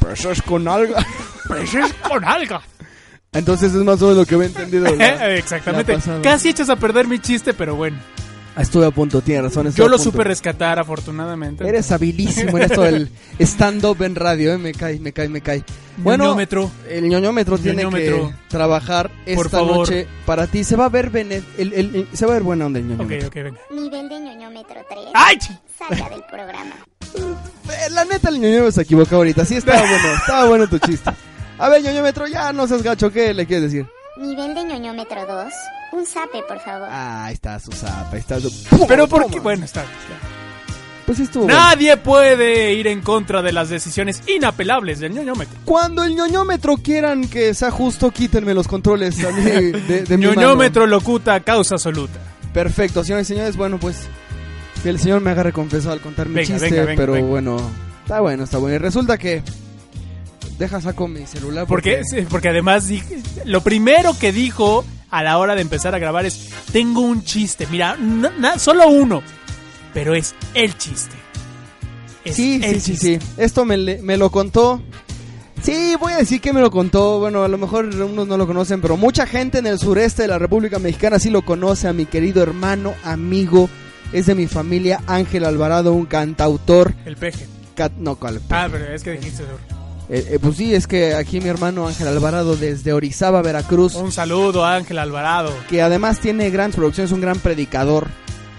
[0.01, 1.05] Peces con algas.
[1.49, 2.62] ¡Peces con algas!
[3.33, 4.87] Entonces es más o menos lo que había entendido.
[4.99, 5.99] Exactamente.
[6.23, 7.99] Casi echas a perder mi chiste, pero bueno.
[8.59, 9.73] Estuve a punto, tiene razón.
[9.73, 10.11] Yo lo punto.
[10.11, 11.66] supe rescatar, afortunadamente.
[11.68, 14.59] Eres habilísimo en esto del stand-up en radio, ¿eh?
[14.59, 15.62] Me cae, me cae, me cae.
[15.99, 16.71] Bueno, Ñoñómetro.
[16.88, 18.29] el ñoñómetro tiene Ñoñómetro.
[18.29, 19.77] que trabajar Por esta favor.
[19.79, 20.64] noche para ti.
[20.64, 22.85] Se va a ver bene- el, el- el- se va a ver buena onda el
[22.87, 23.29] Ok, ñoñómetro.
[23.29, 23.61] ok, venga.
[23.71, 25.01] Nivel de ñoñómetro 3.
[25.14, 25.38] ¡Ay!
[25.79, 26.75] Salga del programa.
[27.68, 29.44] Eh, La neta, el ñoñómetro se equivocó ahorita.
[29.44, 31.11] Sí, estaba bueno, estaba bueno tu chiste.
[31.59, 33.11] A ver, ñoñómetro, ya no seas gacho.
[33.12, 33.87] ¿Qué le quieres decir?
[34.18, 35.52] Nivel de ñoñómetro 2.
[35.92, 36.88] Un zape, por favor.
[36.90, 38.50] Ah, ahí está su zapa, ahí está su...
[38.87, 39.40] Pero ¿por qué?
[39.40, 39.83] Bueno, está.
[39.83, 39.88] ya.
[41.07, 41.59] Pues estuvo bueno.
[41.59, 45.59] Nadie puede ir en contra de las decisiones inapelables del ñoñómetro.
[45.64, 50.26] Cuando el ñoñómetro quieran que sea justo, quítenme los controles a mí de, de mi
[50.26, 50.40] mano.
[50.42, 52.18] ñoñómetro locuta causa absoluta.
[52.52, 53.57] Perfecto, señores y señores.
[53.57, 54.07] Bueno, pues
[54.83, 57.28] que el señor me haga confesado al contar mi Venga, chiste, venga, venga, pero venga.
[57.28, 57.57] bueno,
[58.02, 58.74] está bueno, está bueno.
[58.76, 59.42] Y resulta que
[60.59, 62.88] deja saco mi celular Porque, sí, porque además
[63.44, 67.66] lo primero que dijo a la hora de empezar a grabar es, tengo un chiste.
[67.71, 69.23] Mira, no- na- solo uno,
[69.94, 71.14] pero es el chiste.
[72.25, 73.21] Es Sí, el sí, chiste.
[73.21, 73.27] sí.
[73.38, 74.83] Esto me, me lo contó.
[75.62, 77.18] Sí, voy a decir que me lo contó.
[77.18, 80.29] Bueno, a lo mejor unos no lo conocen, pero mucha gente en el sureste de
[80.29, 81.88] la República Mexicana sí lo conoce.
[81.88, 83.68] A mi querido hermano, amigo,
[84.12, 86.94] es de mi familia, Ángel Alvarado, un cantautor.
[87.07, 87.47] El peje.
[87.75, 88.40] cat- no, ¿cuál?
[88.51, 89.44] Ah, pero es que dijiste.
[90.11, 94.11] Eh, eh, pues sí, es que aquí mi hermano Ángel Alvarado desde Orizaba, Veracruz, Un
[94.11, 95.53] saludo a Ángel Alvarado.
[95.68, 98.09] que además tiene grandes producciones, un gran predicador,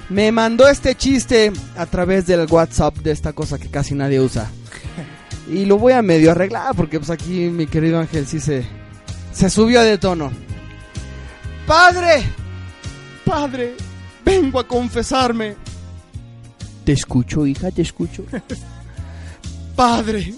[0.09, 4.49] me mandó este chiste a través del WhatsApp de esta cosa que casi nadie usa.
[5.51, 8.63] Y lo voy a medio arreglar porque pues aquí mi querido Ángel sí se,
[9.33, 10.31] se subió de tono.
[11.65, 12.21] Padre,
[13.25, 13.75] padre,
[14.23, 15.55] vengo a confesarme.
[16.85, 18.23] Te escucho, hija, te escucho.
[19.75, 20.35] Padre,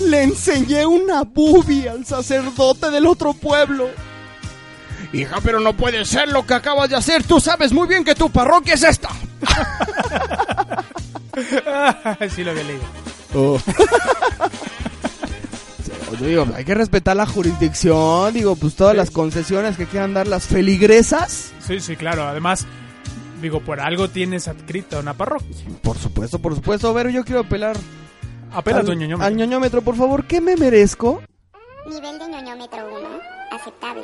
[0.00, 3.88] Le enseñé una bubi al sacerdote del otro pueblo.
[5.12, 7.22] Hija, pero no puede ser lo que acabas de hacer.
[7.22, 9.08] Tú sabes muy bien que tu parroquia es esta.
[12.34, 12.82] sí lo había leído.
[13.34, 13.58] Oh.
[16.20, 18.98] Digo, hay que respetar la jurisdicción, digo, pues todas Sí.
[18.98, 21.50] las concesiones que quieran dar las feligresas.
[21.66, 22.22] Sí, sí, claro.
[22.22, 22.66] Además,
[23.42, 25.48] digo, por algo tienes adscrita una parroquia.
[25.82, 26.88] Por supuesto, por supuesto.
[26.88, 27.76] A ver, yo quiero apelar
[28.54, 29.26] Apela al, tu ñoñómetro.
[29.26, 30.24] al ñoñómetro, por favor.
[30.24, 31.22] ¿Qué me merezco?
[31.88, 33.08] Nivel de ñoñómetro 1.
[33.52, 34.02] Aceptable.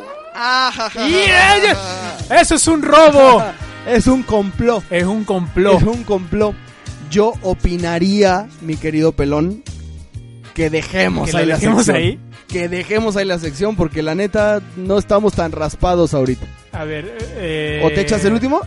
[1.09, 3.43] ¡Y ¡Eso es un robo!
[3.87, 4.85] Es un complot.
[4.91, 5.81] Es un complot.
[5.81, 6.55] Es un complot.
[7.11, 9.63] Yo opinaría, mi querido pelón,
[10.53, 11.97] que dejemos ¿Que ahí la la dejemos sección.
[11.97, 12.21] ahí?
[12.47, 16.47] Que dejemos ahí la sección porque la neta no estamos tan raspados ahorita.
[16.73, 17.81] A ver, eh...
[17.83, 18.61] ¿O te echas el último?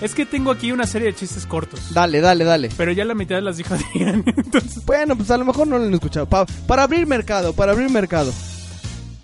[0.00, 1.92] Es que tengo aquí una serie de chistes cortos.
[1.92, 2.70] Dale, dale, dale.
[2.76, 4.24] Pero ya la mitad las dijo Adrián.
[4.26, 6.26] Entonces, Bueno, pues a lo mejor no lo han escuchado.
[6.26, 8.32] Pa- para abrir mercado, para abrir mercado.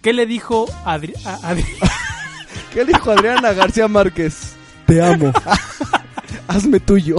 [0.02, 1.64] ¿qué le dijo Adri a Adri-
[2.72, 4.52] ¿Qué le dijo Adriana García Márquez?
[4.86, 5.32] Te amo.
[6.48, 7.16] Hazme tuyo.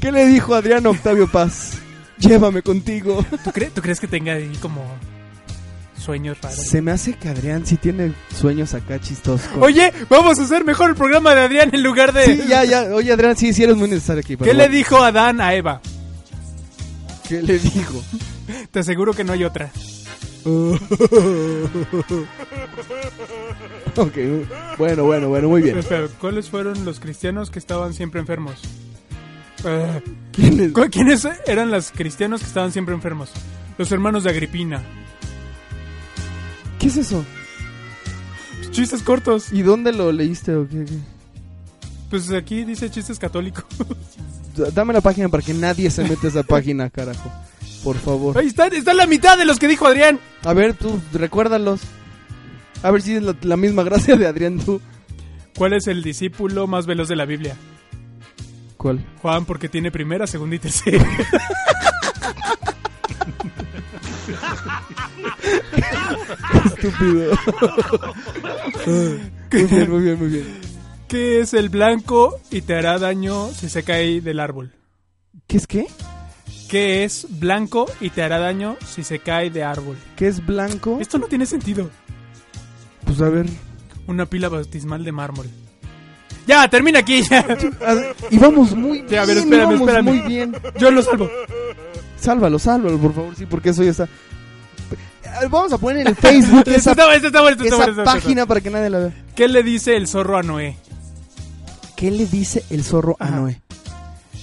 [0.00, 1.72] ¿Qué le dijo Adriana Octavio Paz?
[2.18, 3.24] Llévame contigo.
[3.44, 4.84] ¿Tú, cre- ¿Tú crees que tenga ahí como
[6.00, 6.58] sueños raros?
[6.58, 9.48] Se me hace que Adrián sí tiene sueños acá chistosos.
[9.60, 12.24] Oye, vamos a hacer mejor el programa de Adrián en lugar de...
[12.24, 12.82] Sí, ya, ya.
[12.94, 14.36] Oye, Adrián, sí, sí eres muy necesario aquí.
[14.36, 15.80] ¿Qué le dijo Adán a Eva?
[17.28, 18.02] ¿Qué le dijo?
[18.72, 19.70] Te aseguro que no hay otra.
[23.96, 24.16] ok,
[24.78, 25.78] bueno, bueno, bueno, muy bien.
[25.78, 28.54] Espera, ¿cuáles fueron los cristianos que estaban siempre enfermos?
[29.64, 30.00] Eh,
[30.32, 30.72] ¿Quién es?
[30.72, 33.30] ¿cu- ¿Quiénes eran los cristianos que estaban siempre enfermos?
[33.78, 34.82] Los hermanos de Agripina.
[36.80, 37.24] ¿Qué es eso?
[38.70, 39.52] Chistes cortos.
[39.52, 40.86] ¿Y dónde lo leíste o qué?
[40.86, 40.96] qué?
[42.08, 43.64] Pues aquí dice chistes católicos.
[44.74, 47.30] Dame la página para que nadie se meta a esa página, carajo.
[47.84, 48.36] Por favor.
[48.36, 50.18] Ahí están, está la mitad de los que dijo Adrián.
[50.42, 51.80] A ver, tú, recuérdalos.
[52.82, 54.80] A ver si es la, la misma gracia de Adrián, tú.
[55.56, 57.56] ¿Cuál es el discípulo más veloz de la Biblia?
[58.78, 59.04] ¿Cuál?
[59.20, 61.04] Juan, porque tiene primera, segunda y tercera.
[66.66, 67.32] Estúpido.
[68.86, 70.60] muy bien, muy bien, muy bien.
[71.08, 74.72] ¿Qué es el blanco y te hará daño si se cae del árbol?
[75.46, 75.86] ¿Qué es qué?
[76.68, 79.96] ¿Qué es blanco y te hará daño si se cae de árbol?
[80.14, 80.98] ¿Qué es blanco?
[81.00, 81.90] Esto no tiene sentido.
[83.04, 83.46] Pues a ver.
[84.06, 85.46] Una pila bautismal de mármol.
[86.46, 87.22] Ya, termina aquí.
[87.28, 87.44] ya.
[88.30, 89.20] Y vamos muy bien.
[89.20, 90.04] A ver, espérame, íbamos espérame.
[90.04, 90.56] muy bien.
[90.78, 91.28] Yo lo salvo.
[92.16, 94.08] Sálvalo, sálvalo, por favor, sí, porque eso ya está.
[95.50, 98.70] Vamos a poner en el Facebook esa, está bueno, está bueno, bueno, página para que
[98.70, 99.12] nadie la vea.
[99.34, 100.76] ¿Qué le dice el zorro a Noé?
[101.96, 103.30] ¿Qué le dice el zorro a.
[103.30, 103.60] Noé?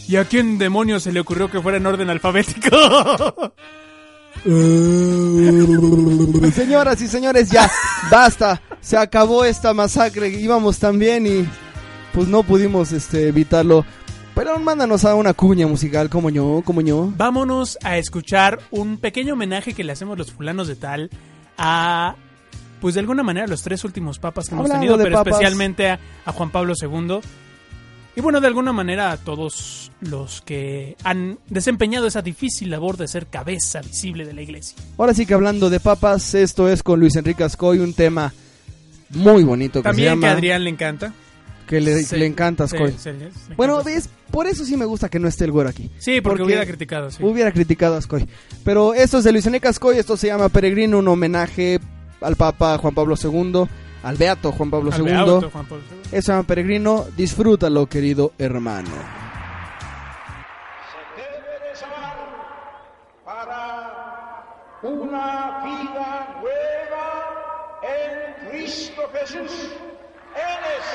[0.07, 2.75] ¿Y a quién demonios se le ocurrió que fuera en orden alfabético?
[6.53, 7.69] Señoras y señores, ya,
[8.09, 8.61] basta.
[8.79, 10.29] Se acabó esta masacre.
[10.29, 11.49] Íbamos tan bien y
[12.13, 13.85] pues no pudimos este, evitarlo.
[14.37, 17.11] Pero mándanos a una cuña musical, como yo, como yo.
[17.17, 21.09] Vámonos a escuchar un pequeño homenaje que le hacemos los fulanos de tal
[21.57, 22.15] a,
[22.79, 25.33] pues de alguna manera, los tres últimos papas que hemos tenido, pero papas.
[25.33, 27.19] especialmente a, a Juan Pablo II.
[28.15, 33.07] Y bueno, de alguna manera a todos los que han desempeñado esa difícil labor de
[33.07, 34.77] ser cabeza visible de la iglesia.
[34.99, 38.31] Ahora sí que hablando de papas, esto es con Luis Enrique Ascoy, un tema
[39.09, 40.21] muy bonito que se También llama...
[40.21, 41.13] que a Adrián le encanta.
[41.67, 42.95] Que le, Sí, le encanta sí, Ascoy.
[42.97, 43.91] sí, le Bueno, encanta.
[43.91, 45.91] ves, por eso sí me gusta que no esté el güero aquí.
[45.99, 47.23] Sí, porque, hubiera criticado, sí.
[47.23, 48.27] Hubiera criticado a Ascoy.
[48.63, 51.79] Pero esto es de Luis Enrique Ascoy, esto se llama Peregrino, un homenaje
[52.21, 53.65] al Papa Juan Pablo II,
[54.03, 55.05] al Beato Juan Pablo Al II.
[55.05, 55.99] Beato Juan Pablo II.
[56.11, 58.89] Eso se llama Peregrino, disfrútalo, querido hermano.
[61.15, 61.75] debe de
[63.25, 64.43] para
[64.83, 69.71] una vida nueva en Cristo Jesús.
[70.35, 70.85] Él es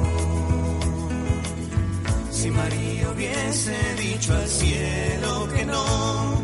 [2.32, 6.42] si María hubiese dicho al cielo que no,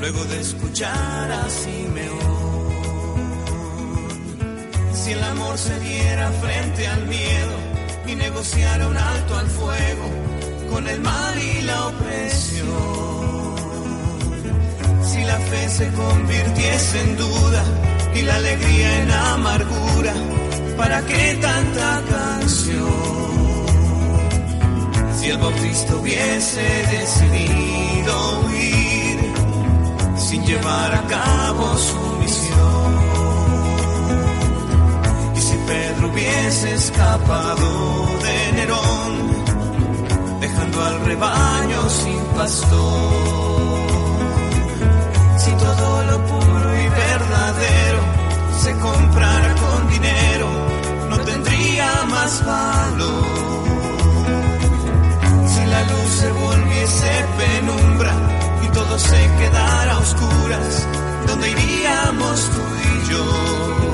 [0.00, 2.72] luego de escuchar a Simeón,
[4.94, 7.56] si el amor se diera frente al miedo
[8.06, 10.06] y negociara un alto al fuego
[10.70, 13.12] con el mal y la opresión.
[15.10, 20.14] Si la fe se convirtiese en duda y la alegría en amargura,
[20.76, 23.32] ¿para qué tanta canción?
[25.18, 29.18] Si el bautista hubiese decidido huir
[30.16, 32.92] sin llevar a cabo su misión,
[35.36, 39.12] y si Pedro hubiese escapado de Nerón,
[40.40, 43.51] dejando al rebaño sin pastor,
[47.12, 48.00] verdadero
[48.62, 50.48] se comprara con dinero,
[51.10, 53.24] no tendría más valor
[55.52, 58.12] si la luz se volviese penumbra
[58.64, 60.88] y todo se quedara a oscuras,
[61.26, 63.91] ¿dónde iríamos tú y yo?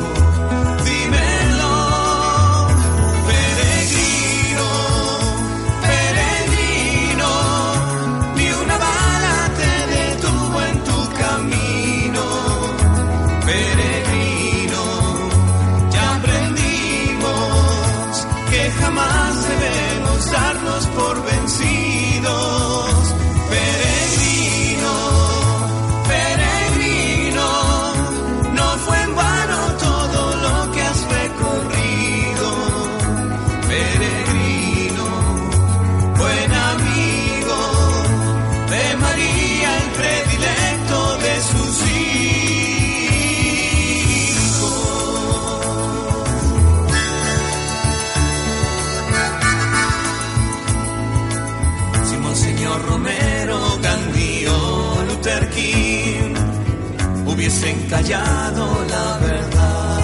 [58.17, 59.99] La verdad.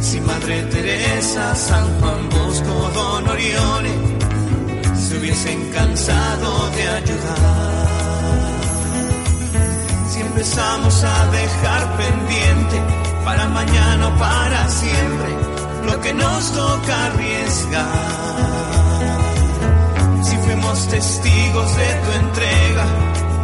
[0.00, 3.90] Si Madre Teresa, San Juan Bosco, Don Orione
[4.94, 7.88] se hubiesen cansado de ayudar.
[10.08, 12.82] Si empezamos a dejar pendiente
[13.24, 15.36] para mañana o para siempre
[15.86, 18.42] lo que nos toca arriesgar
[20.22, 22.86] si fuimos testigos de tu entrega,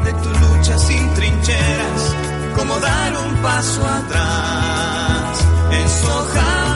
[0.05, 2.28] de tu lucha sin trincheras,
[2.69, 6.68] como dar un paso atrás, eso jamás.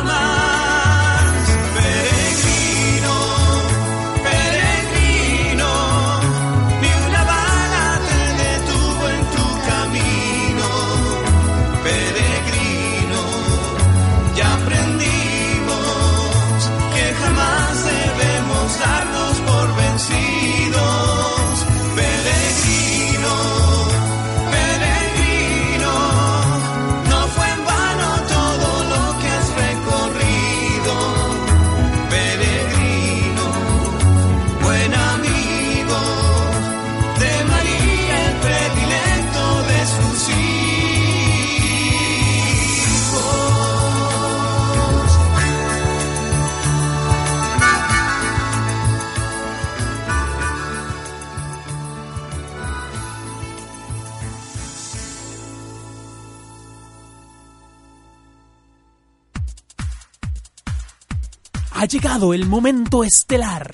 [61.83, 63.69] Ha llegado el momento estelar.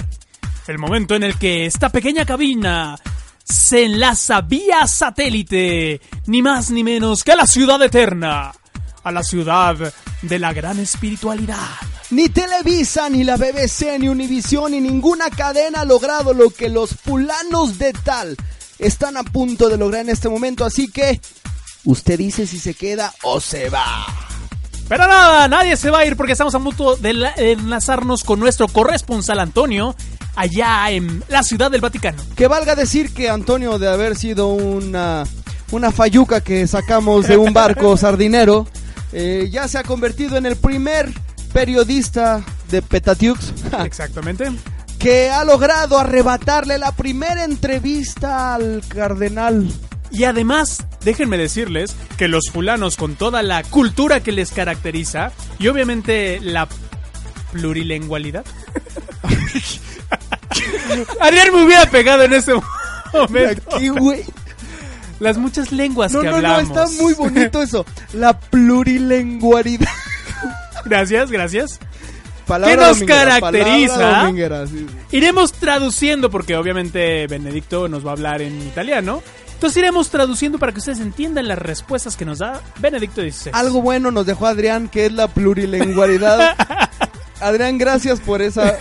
[0.66, 2.98] El momento en el que esta pequeña cabina
[3.44, 8.50] se enlaza vía satélite, ni más ni menos que a la ciudad eterna,
[9.04, 9.92] a la ciudad
[10.22, 11.68] de la gran espiritualidad.
[12.09, 16.94] Ni Televisa, ni la BBC, ni Univisión, ni ninguna cadena ha logrado lo que los
[16.94, 18.38] fulanos de tal
[18.78, 20.64] están a punto de lograr en este momento.
[20.64, 21.20] Así que
[21.84, 24.06] usted dice si se queda o se va.
[24.89, 28.24] Pero nada, nadie se va a ir porque estamos a punto de la- de enlazarnos
[28.24, 29.95] con nuestro corresponsal Antonio
[30.34, 32.22] allá en la ciudad del Vaticano.
[32.36, 35.24] Que valga decir que Antonio, de haber sido una,
[35.72, 38.66] una fayuca que sacamos de un barco sardinero,
[39.12, 41.12] eh, ya se ha convertido en el primer
[41.53, 43.53] periodista de Petatiux
[43.84, 44.51] Exactamente.
[44.99, 49.70] que ha logrado arrebatarle la primera entrevista al cardenal.
[50.11, 55.68] Y además, déjenme decirles que los fulanos con toda la cultura que les caracteriza y
[55.68, 56.66] obviamente la
[57.52, 58.44] plurilingualidad.
[61.20, 62.52] Ariel me hubiera pegado en ese
[63.12, 63.76] momento.
[63.76, 64.24] Aquí, güey.
[65.20, 66.68] Las muchas lenguas No, que no, no, hablamos.
[66.68, 67.84] está muy bonito eso.
[68.12, 69.88] La plurilingualidad.
[70.84, 71.80] Gracias, gracias.
[72.46, 74.30] Palabra ¿Qué nos caracteriza?
[74.30, 74.86] sí, sí.
[75.11, 79.22] Iremos traduciendo porque obviamente Benedicto nos va a hablar en italiano
[79.59, 83.50] Entonces iremos traduciendo para que ustedes entiendan las respuestas que nos da Benedicto XVI.
[83.52, 86.56] Algo bueno nos dejó Adrián, que es la plurilingualidad.
[87.40, 88.76] Adrián, gracias por esa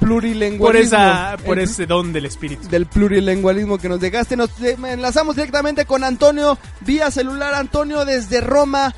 [0.00, 0.64] plurilingualismo.
[0.66, 2.66] por esa, por El- ese don del espíritu.
[2.68, 4.36] del plurilingualismo que nos dejaste.
[4.36, 7.52] Nos enlazamos directamente con Antonio vía celular.
[7.54, 8.94] Antonio desde Roma.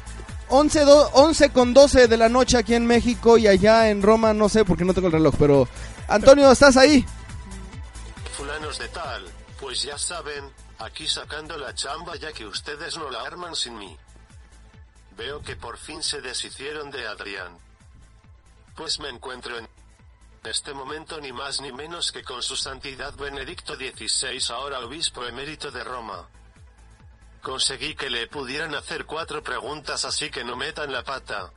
[0.50, 4.32] 11, do- 11 con 12 de la noche aquí en México y allá en Roma,
[4.34, 5.66] no sé porque no tengo el reloj, pero
[6.06, 7.04] Antonio, ¿estás ahí?
[8.36, 9.24] Fulanos de tal,
[9.58, 10.44] pues ya saben,
[10.84, 13.96] aquí sacando la chamba ya que ustedes no la arman sin mí.
[15.16, 17.56] Veo que por fin se deshicieron de Adrián.
[18.76, 19.68] Pues me encuentro en
[20.44, 25.70] este momento ni más ni menos que con su santidad Benedicto XVI, ahora obispo emérito
[25.70, 26.28] de Roma.
[27.42, 31.50] Conseguí que le pudieran hacer cuatro preguntas así que no metan la pata.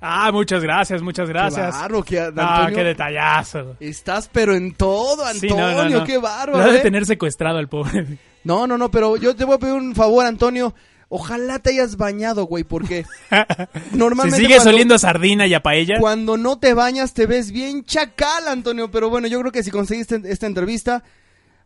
[0.00, 1.72] Ah, muchas gracias, muchas gracias.
[1.74, 3.76] bárbaro, que- ah, Antonio- qué detallazo.
[3.78, 6.04] Estás pero en todo, Sí, Antonio, no, no, no.
[6.04, 6.64] qué Lo bárbaro.
[6.64, 6.82] ha de ¿eh?
[6.82, 8.18] tener secuestrado al pobre.
[8.44, 10.74] No, no, no, pero yo te voy a pedir un favor, Antonio.
[11.08, 13.04] Ojalá te hayas bañado, güey, porque
[13.90, 15.96] Si normalmente sigues cuando- oliendo a sardina y a paella.
[16.00, 18.90] Cuando no te bañas te ves bien chacal, Antonio.
[18.90, 21.02] Pero bueno, yo creo que si conseguiste esta entrevista,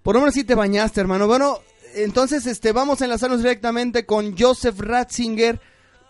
[0.03, 1.29] por lo menos sí te bañaste, hermano.
[1.29, 1.61] Bueno,
[1.95, 5.61] entonces este vamos a enlazarnos directamente con Joseph Ratzinger.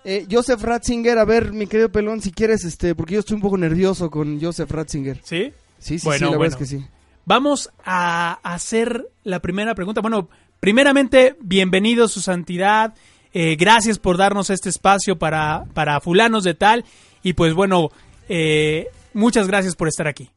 [0.09, 3.43] Eh, Joseph Ratzinger, a ver, mi querido pelón, si quieres, este, porque yo estoy un
[3.43, 5.21] poco nervioso con Joseph Ratzinger.
[5.25, 5.53] ¿Sí?
[5.79, 6.41] Sí, sí, Bueno, sí, la bueno.
[6.41, 6.87] verdad es que sí.
[7.27, 10.01] Vamos a hacer la primera pregunta.
[10.01, 10.29] Bueno,
[10.61, 12.95] primeramente, bienvenido su santidad.
[13.33, 16.85] Eh, gracias por darnos este espacio para, para fulanos de tal.
[17.23, 17.91] Y pues bueno,
[18.29, 20.31] eh, muchas gracias por estar aquí.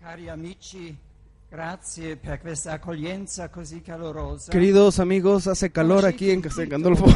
[0.00, 0.96] Cari amici,
[1.50, 4.52] grazie per questa accoglienza così calorosa.
[4.52, 7.06] Queridos amigos, hace calor aquí en Castel Gandolfo.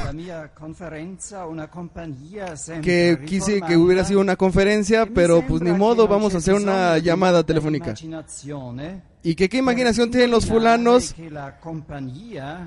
[2.83, 6.99] Que quise que hubiera sido una conferencia, pero pues ni modo, vamos a hacer una
[6.99, 7.95] llamada telefónica.
[9.23, 11.15] ¿Y que qué imaginación tienen los fulanos?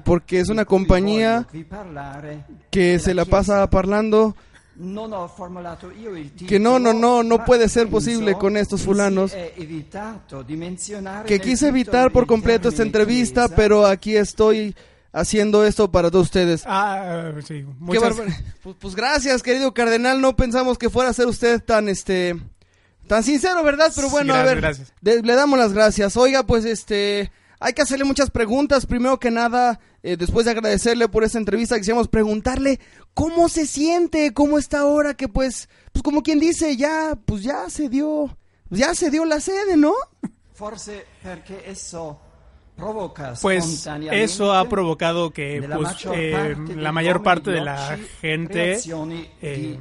[0.05, 1.45] Porque es una compañía
[2.71, 4.35] que se la pasa parlando
[6.47, 9.33] que no, no, no, no puede ser posible con estos fulanos.
[11.25, 14.75] Que quise evitar por completo esta entrevista, pero aquí estoy
[15.11, 16.63] haciendo esto para todos ustedes.
[16.65, 17.55] Ah, sí.
[17.55, 18.15] Qué Muchas.
[18.63, 20.19] Pues, pues gracias, querido cardenal.
[20.21, 22.35] No pensamos que fuera a ser usted tan, este,
[23.07, 23.91] tan sincero, ¿verdad?
[23.95, 24.93] Pero Sí, bueno, a ver, gracias.
[25.01, 26.17] de- le damos las gracias.
[26.17, 28.85] Oiga, pues, este, hay que hacerle muchas preguntas.
[28.85, 32.79] Primero que nada, eh, después de agradecerle por esta entrevista, quisiéramos preguntarle
[33.13, 37.69] cómo se siente, cómo está ahora que, pues, pues como quien dice, ya, pues ya
[37.69, 38.37] se dio,
[38.69, 39.93] ya se dio la sede, ¿no?
[40.53, 41.05] Forse
[41.65, 42.19] esso
[42.75, 47.97] provoca pues eso ha provocado que nella pues, maggior eh, parte la mayor de la
[48.21, 48.79] gente
[49.41, 49.79] eh,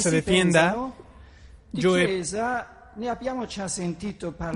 [0.00, 0.76] se defienda.
[1.72, 2.22] Yo he-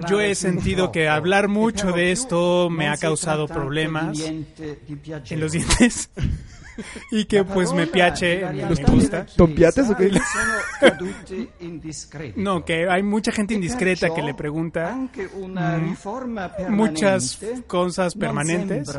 [0.08, 6.10] Yo he sentido que hablar mucho de esto me ha causado problemas en los dientes
[7.10, 9.16] y que La pues me parola piace, realtà gusta.
[9.22, 10.10] della ¿Ton piates o qué?
[12.36, 14.96] No, que hay mucha gente indiscreta que le pregunta.
[16.68, 18.90] muchas permanente cosas permanentes.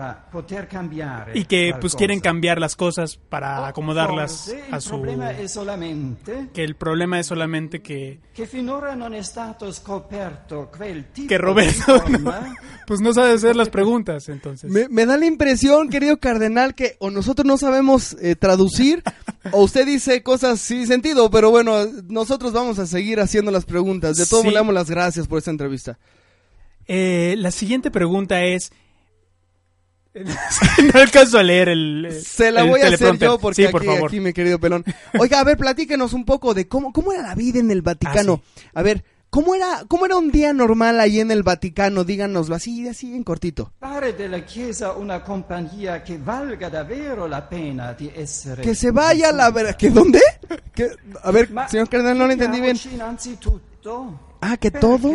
[1.33, 5.01] y que pues quieren cambiar las cosas para acomodarlas a su
[6.53, 11.37] que el problema es solamente que che finora non è stato scoperto quel tipo que
[11.37, 12.55] Roberto riforma
[12.85, 14.69] pues no sabe hacer las preguntas entonces.
[14.69, 17.70] Me, me da la impresión, querido cardenal, que o nosotros no sabemos
[18.21, 19.03] eh, traducir
[19.51, 24.17] o usted dice cosas sin sentido, pero bueno, nosotros vamos a seguir haciendo las preguntas.
[24.17, 24.47] De todo Sí.
[24.49, 25.97] le damos las gracias por esta entrevista.
[26.87, 28.71] Eh, la siguiente pregunta es
[30.13, 33.87] no alcanzo a leer el Se la el voy a hacer yo porque sí, por
[33.89, 34.83] aquí, mi querido pelón.
[35.17, 38.41] Oiga, a ver, platíquenos un poco de cómo, cómo era la vida en el Vaticano.
[38.73, 42.03] Ah, A ver, ¿cómo era, ¿cómo era un día normal ahí en el Vaticano?
[42.03, 43.71] Díganoslo así, así en cortito.
[43.79, 49.31] Fare della Chiesa una compagnia che valga davvero la pena di essere Que se vaya
[49.31, 49.49] la...
[49.49, 50.19] ver- ¿Que dónde?
[50.75, 50.91] Que-
[51.23, 52.77] a ver, Ma señor cardenal, no lo entendí bien.
[52.93, 55.11] innanzitutto Ah, que todo...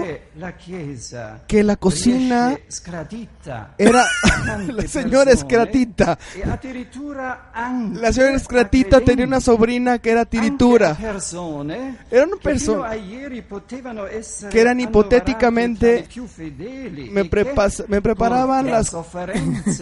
[1.49, 4.05] Que la cocina scratita Era
[4.69, 6.17] la señora persone Escratita.
[6.35, 6.43] e
[8.01, 10.95] La señora Escratita a tenía una sobrina que era tiritura.
[10.95, 16.07] persone Erano che perso- fino a ieri potevano essere che erano annoverate ipoteticamente- tra i
[16.07, 17.29] più fedeli me e che
[17.89, 19.03] me preparaban las- lo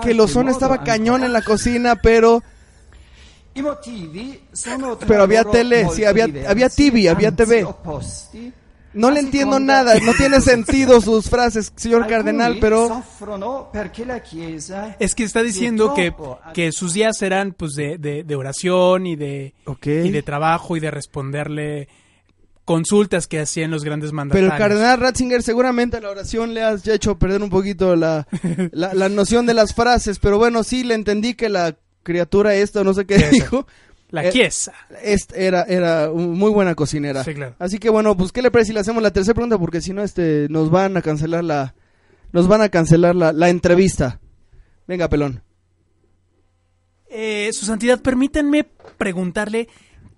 [0.00, 2.42] Que ozón modo estaba cañón en la cocina, pero...
[3.56, 7.64] I motivi sono Pero había tele, sí, había- había TV, había TV.
[7.64, 8.52] opposti,
[8.94, 13.02] No a le entiendo nada, no tiene sentido sus frases, señor cardenal, pero...
[14.98, 16.14] es que está diciendo que,
[16.54, 19.86] que sus días serán pues de, de, de oración y de Ok.
[19.86, 21.88] y de trabajo y de responderle
[22.64, 24.52] consultas que hacían los grandes Pero mandatarios.
[24.52, 28.26] el cardenal Ratzinger seguramente la oración le has hecho perder un poquito la,
[28.72, 31.76] la, la noción de las frases, pero bueno, sí le entendí que la
[32.06, 33.28] criatura esta, no sé qué Esa.
[33.30, 33.66] dijo,
[34.10, 34.72] La Eh, Chiesa.
[35.02, 37.24] est- era, era muy buena cocinera.
[37.24, 37.54] Sí, claro.
[37.58, 39.58] Así que bueno, pues ¿qué le parece si le hacemos la tercera pregunta?
[39.58, 41.74] Porque si no, este, nos van a cancelar la,
[42.32, 44.20] nos van a cancelar la, la entrevista.
[44.86, 45.42] Venga, pelón.
[47.08, 48.64] Eh, su santidad, permítanme
[48.98, 49.68] preguntarle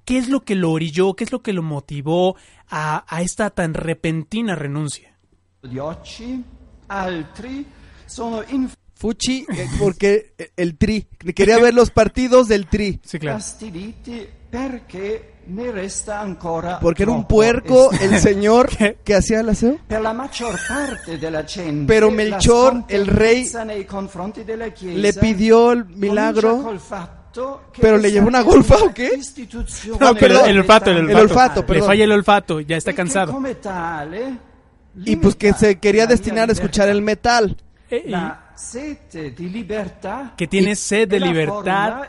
[0.04, 2.36] qué es lo que lo orilló, qué es lo que lo motivó
[2.68, 5.16] a, a esta tan repentina renuncia.
[6.88, 7.66] Altri
[8.06, 8.42] sono
[8.98, 13.00] Fuchi, eh, porque el tri, quería ver los partidos del tri.
[13.04, 13.38] Sí, claro.
[15.72, 18.98] resta ancora Porque era un puerco el señor ¿Qué?
[19.04, 19.78] que hacía el aseo.
[19.86, 24.98] Per la maggior parte della gente, Pero Melchor, el rey, scontentezza nei confronti della Chiesa
[24.98, 26.76] Le pidió el milagro.
[27.80, 29.20] ¿Pero le llevó una golfa o qué?
[30.00, 31.64] No, pero el olfato, el El olfato.
[31.68, 33.38] Le falla el olfato, ya está cansado.
[35.04, 37.56] Y pues que se quería destinar a escuchar el metal.
[37.90, 38.12] Eh, y-
[38.58, 42.08] La sete di libertà que tiene sed de libertad,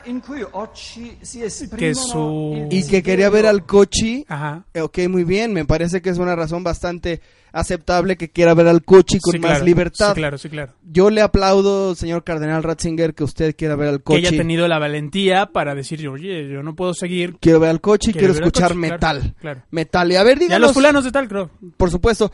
[1.78, 4.24] que su- Y que quería ver al cochi.
[4.26, 4.64] Ajá.
[4.80, 7.20] Ok, muy bien, me parece que es una razón bastante
[7.52, 10.08] aceptable que quiera ver al cochi con Sí, más claro, libertad.
[10.08, 10.72] Sí, claro, sí, claro.
[10.82, 14.26] Yo le aplaudo, señor Cardenal Ratzinger, que usted quiera ver al Que cochi.
[14.26, 17.36] haya tenido la valentía para decir, oye, yo no puedo seguir.
[17.40, 19.34] Quiero ver al cochi, quiero Quiero escuchar claro, metal.
[19.40, 19.62] claro.
[19.70, 20.10] Metal.
[20.10, 20.60] Y a ver, Ya díganos.
[20.68, 21.48] los fulanos de tal, creo.
[21.76, 22.32] Por supuesto.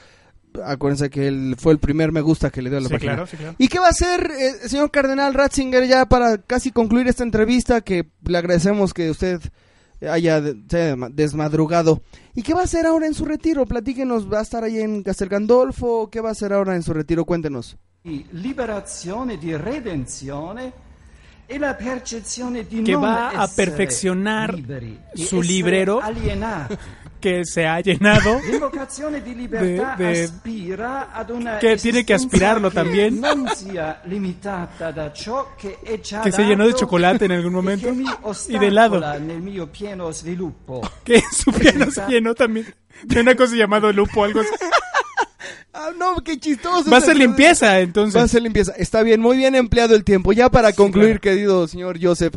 [0.65, 3.13] Acuérdense que él fue el primer me gusta que le dio a la Sí, página.
[3.15, 3.55] claro, sí, claro.
[3.59, 7.81] ¿Y qué va a hacer, eh, señor Cardenal Ratzinger, ya para casi concluir esta entrevista?
[7.81, 9.41] Que le agradecemos que usted
[10.09, 12.03] haya de- se haya desmadrugado.
[12.35, 13.65] ¿Y qué va a hacer ahora en su retiro?
[13.67, 16.11] Platíquenos, ¿va a estar ahí en Castel Gandolfo?
[16.11, 17.25] ¿Qué va a hacer ahora en su retiro?
[17.25, 17.77] Cuéntenos.
[18.33, 20.73] liberazione, di redenzione
[21.47, 26.01] e la percezione di Que va a perfeccionar liberi, su essere librero.
[27.27, 28.41] Que se ha llenado.
[29.59, 30.23] De- de-
[31.59, 33.21] que tiene que aspirarlo también.
[36.23, 37.89] Que se llenó de chocolate en algún e momento.
[38.49, 39.03] Y de helado.
[41.05, 42.73] Que su piano se llenó también
[43.03, 44.51] de una cosa llamada lupo, algo así.
[45.79, 46.89] Ah, no, qué chistoso.
[46.91, 48.19] Va a ser limpieza, entonces.
[48.19, 48.73] Va a ser limpieza.
[48.79, 50.33] Está bien, muy bien empleado el tiempo.
[50.33, 52.35] Ya para concluir, querido señor Joseph,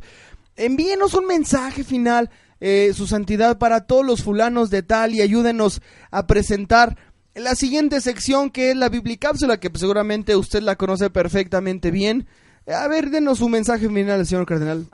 [0.57, 2.29] envíenos un mensaje final,
[2.62, 5.82] eh, su santidad, para todos los fulanos de tal y ayúdenos
[6.12, 6.97] a presentar
[7.36, 12.28] la siguiente sección que es la Biblicápsula, que seguramente usted la conoce perfectamente bien.
[12.68, 14.86] A ver, denos su mensaje final, señor cardenal.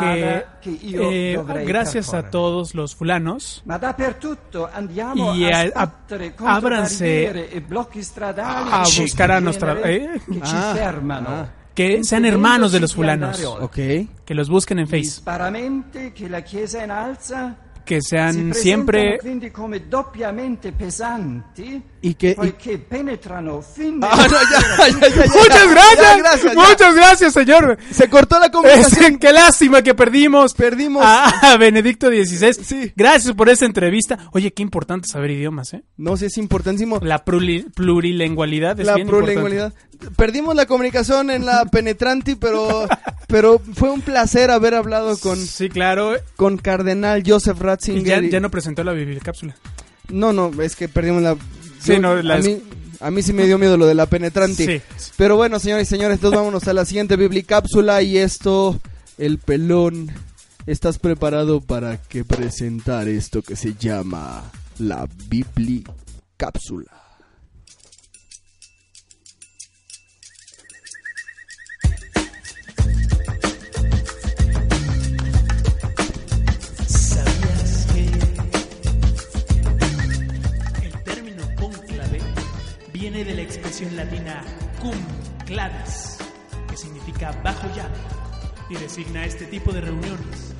[0.00, 0.44] Que,
[1.10, 1.34] eh,
[1.66, 3.62] gracias a todos los fulanos.
[5.16, 6.06] Y a, a-
[6.56, 7.60] ábranse e
[8.72, 10.20] a buscar a nuestra- eh.
[10.56, 10.72] Ah,
[11.26, 11.50] ah.
[11.74, 13.42] Que sean hermanos de los fulanos.
[13.44, 13.76] Ok.
[14.24, 15.20] Que los busquen en Face.
[17.84, 19.18] Que sean siempre.
[22.02, 22.30] Y que...
[22.30, 25.26] y- poiché penetrano fin Ah, no, ya, ya, ya, ya, ya.
[25.26, 26.54] Muchas Ya, gracias.
[26.54, 27.78] Muchas gracias, señor.
[27.90, 29.18] Se cortó la Es- comunicación.
[29.18, 30.54] qué lástima que perdimos.
[30.54, 31.02] Perdimos.
[31.04, 32.54] A, a Benedicto XVI.
[32.64, 32.92] Sí.
[32.96, 34.18] Gracias por esta entrevista.
[34.32, 35.82] Oye, qué importante saber idiomas, ¿eh?
[35.96, 36.98] No sé, es importantísimo.
[37.02, 39.72] La pluri- plurilingualidad es la bien plurilingualidad.
[40.16, 42.86] Perdimos la comunicación en la penetranti, pero,
[43.28, 45.36] pero fue un placer haber hablado con.
[45.36, 46.14] Sí, claro.
[46.36, 48.30] con Cardenal Joseph Y Ratzinger.
[48.30, 49.56] ya, no presentó la cápsula.
[50.08, 51.34] No, no, es que perdimos la...
[51.80, 52.62] Sí, yo- no, la a, es- mí,
[53.00, 54.66] a mí sí me dio miedo lo de la penetranti.
[54.66, 54.80] Sí.
[55.16, 58.78] Pero bueno, señores y señores, entonces vámonos a la siguiente biblicápsula y esto,
[59.18, 60.10] el pelón,
[60.66, 66.90] ¿estás preparado para que presentar esto que se llama la biblicápsula?
[83.88, 84.42] Latina
[84.80, 84.94] cum
[85.46, 86.18] clavis,
[86.68, 87.96] que significa bajo llave,
[88.68, 90.54] y designa este tipo de reuniones?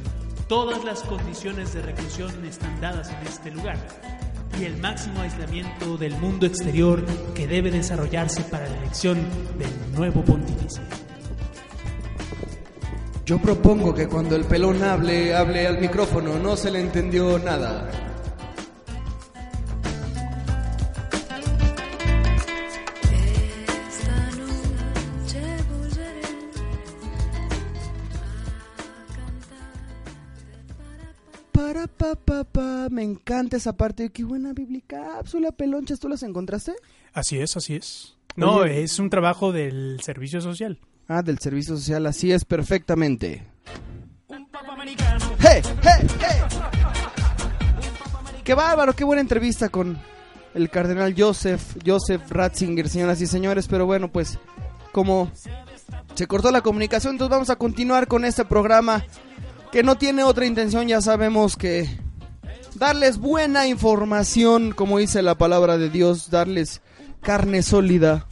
[0.48, 3.76] Todas las condiciones de reclusión están dadas en este lugar
[4.58, 7.04] y el máximo aislamiento del mundo exterior
[7.34, 9.18] que debe desarrollarse para la elección
[9.58, 10.80] del nuevo pontífice.
[13.24, 18.09] Yo propongo que cuando el pelón hable, hable al micrófono, no se le entendió nada.
[31.60, 34.08] Para pa pa pa, me encanta esa parte.
[34.08, 36.72] Qué buena biblicápsula, pelonchas, ¿tú las encontraste?
[37.12, 38.16] Así es, así es.
[38.34, 38.82] No, Oye.
[38.82, 40.78] es un trabajo del servicio social.
[41.06, 43.46] Ah, del servicio social, así es perfectamente.
[44.28, 45.26] Un papa americano.
[45.38, 46.40] ¡Hey, hey, hey!
[48.42, 49.98] Qué bárbaro, qué buena entrevista con
[50.54, 53.68] el cardenal Joseph, Joseph Ratzinger, señoras y señores.
[53.68, 54.38] Pero bueno, pues
[54.92, 55.30] como
[56.14, 59.04] se cortó la comunicación, entonces vamos a continuar con este programa
[59.72, 61.88] que no tiene otra intención, ya sabemos que
[62.74, 66.80] darles buena información, como dice la palabra de Dios, darles
[67.20, 68.26] carne sólida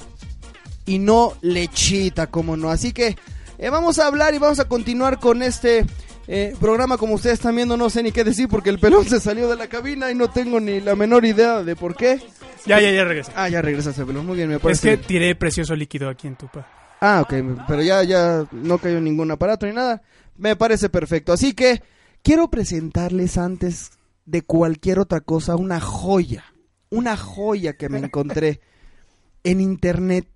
[0.87, 2.71] y no lechita, como no.
[2.71, 3.17] Así que
[3.59, 5.85] eh, vamos a hablar y vamos a continuar con este
[6.27, 9.21] eh, programa, como ustedes están viendo, no sé ni qué decir porque el pelón se
[9.21, 12.21] salió de la cabina y no tengo ni la menor idea de por qué.
[12.67, 13.33] Ya, ya, ya regresa.
[13.37, 14.27] Ah, ya regresaste, pelón.
[14.27, 14.91] Muy bien, me Es parece.
[14.91, 16.67] que tiré precioso líquido aquí en tu pa.
[17.01, 17.33] Ah, ok,
[17.69, 20.03] pero ya, ya no cayó ningún aparato ni nada.
[20.39, 21.33] Me parece perfecto.
[21.33, 21.83] Así que
[22.23, 23.91] quiero presentarles antes
[24.25, 26.45] de cualquier otra cosa una joya.
[26.91, 28.61] Una joya que me encontré
[29.45, 30.27] en internet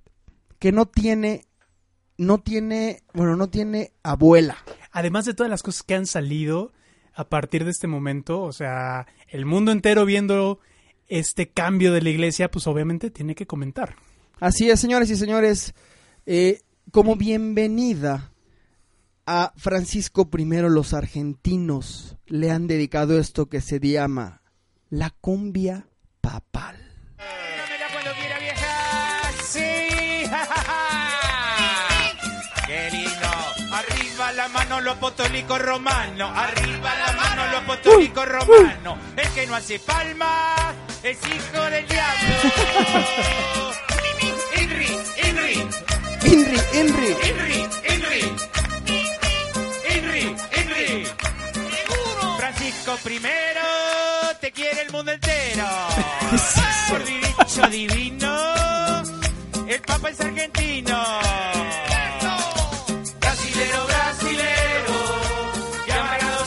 [0.59, 1.47] que no tiene,
[2.19, 4.59] no tiene, bueno, no tiene abuela.
[4.91, 6.73] Además de todas las cosas que han salido
[7.15, 10.61] a partir de este momento, o sea, el mundo entero viendo
[11.09, 13.97] este cambio de la iglesia, pues obviamente tiene que comentar.
[14.41, 15.75] Así es, señores y señores,
[16.27, 18.32] eh, como bienvenida
[19.27, 24.43] a Francisco I, los argentinos le han dedicado esto que se llama
[24.91, 25.87] la cumbia
[26.21, 26.77] papal.
[29.45, 29.61] Sí,
[32.67, 33.29] qué lindo.
[33.73, 36.31] Arriba la mano los apostólicos romanos.
[36.35, 38.99] Arriba la mano los apostólicos romanos.
[39.17, 42.35] El que no hace palmas es hijo del diablo.
[44.55, 45.69] Henry, Henry,
[46.23, 47.17] Henry, Henry.
[47.23, 48.62] Henry, Henry.
[50.23, 51.07] Henry, Henry.
[52.39, 53.61] Francisco primero
[54.41, 55.67] te quiere el mundo entero.
[56.89, 59.03] Por dicho divino,
[59.67, 61.05] el Papa es argentino.
[63.21, 64.95] Brasilero, brasilero,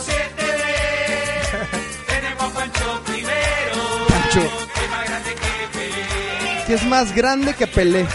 [0.05, 1.67] te ve.
[2.07, 4.41] Tenemos a Pancho primero, Pancho.
[4.73, 6.65] que es más grande que Pelé.
[6.65, 8.07] Que es más grande que Pelé.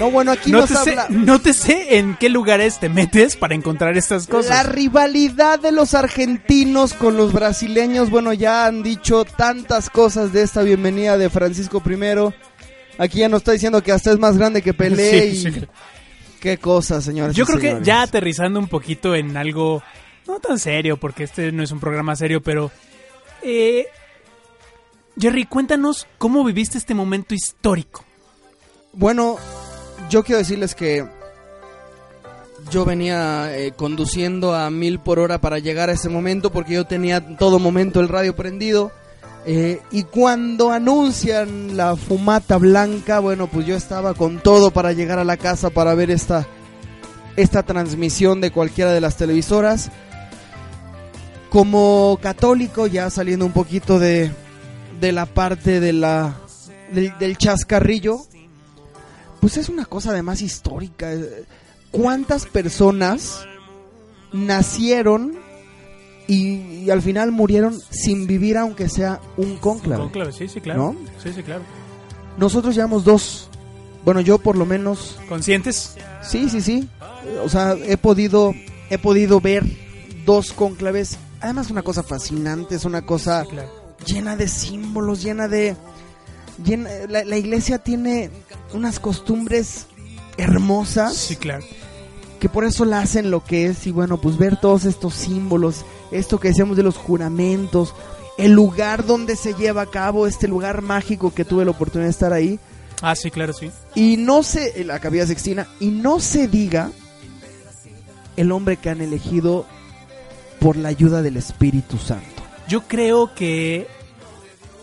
[0.00, 2.88] No, bueno, aquí No nos te, sé, habla no te sé en qué lugares te
[2.88, 4.66] metes para encontrar estas la cosas.
[4.66, 8.10] rivalidad de los argentinos con los brasileños.
[8.10, 12.34] Bueno, ya han dicho tantas cosas de esta bienvenida de Francisco I.
[12.98, 15.66] Aquí ya nos está diciendo que hasta es más grande que Pelé Sí, y sí.
[16.40, 17.36] qué cosas, señores.
[17.36, 19.82] Yo creo que ya aterrizando un poquito en algo
[20.26, 22.70] no tan serio, porque este no es un programa serio, pero...
[23.42, 23.86] eh,
[25.20, 28.04] Jerry, cuéntanos cómo viviste este momento histórico.
[28.92, 29.36] Bueno,
[30.14, 31.04] yo quiero decirles que
[32.70, 36.86] yo venía eh, conduciendo a mil por hora para llegar a ese momento porque yo
[36.86, 38.92] tenía en todo momento el radio prendido.
[39.44, 45.18] eh, y cuando anuncian la fumata blanca, bueno, pues yo estaba con todo para llegar
[45.18, 46.46] a la casa para ver esta,
[47.34, 49.90] esta transmisión de cualquiera de las televisoras.
[51.50, 54.30] Como católico, ya saliendo un poquito de,
[55.00, 56.36] de la parte de la,
[56.92, 58.28] del chascarrillo,
[59.44, 61.12] pues es una cosa además histórica.
[61.90, 63.44] ¿Cuántas personas
[64.32, 65.34] nacieron
[66.26, 70.04] y, y al final murieron sin vivir aunque sea un cónclave?
[70.04, 70.94] Conclave, sí, sí, claro.
[70.94, 70.96] ¿No?
[71.22, 71.60] Sí, sí, claro.
[72.38, 73.50] Nosotros llevamos dos.
[74.02, 75.18] Bueno, yo por lo menos.
[75.28, 75.94] ¿Conscientes?
[76.22, 76.88] Sí, sí, sí.
[77.44, 78.54] O sea, he podido,
[78.88, 79.62] he podido ver
[80.24, 81.18] dos cónclaves.
[81.42, 83.68] Además, una cosa fascinante, es una cosa Claro.
[84.06, 85.76] llena de símbolos, llena de...
[86.62, 88.30] llena- la, la iglesia tiene
[88.72, 89.86] unas costumbres
[90.36, 91.64] hermosas Sí, claro.
[92.40, 95.84] que por eso la hacen lo que es y bueno, pues ver todos estos símbolos,
[96.10, 97.94] esto que decíamos de los juramentos,
[98.36, 102.10] el lugar donde se lleva a cabo este lugar mágico que tuve la oportunidad de
[102.10, 102.58] estar ahí
[103.02, 103.70] Ah, sí, claro, sí.
[103.94, 106.90] y no se la capilla sextina y no se diga
[108.36, 109.66] el hombre que han elegido
[110.60, 112.42] por la ayuda del Espíritu Santo.
[112.68, 113.86] Yo creo que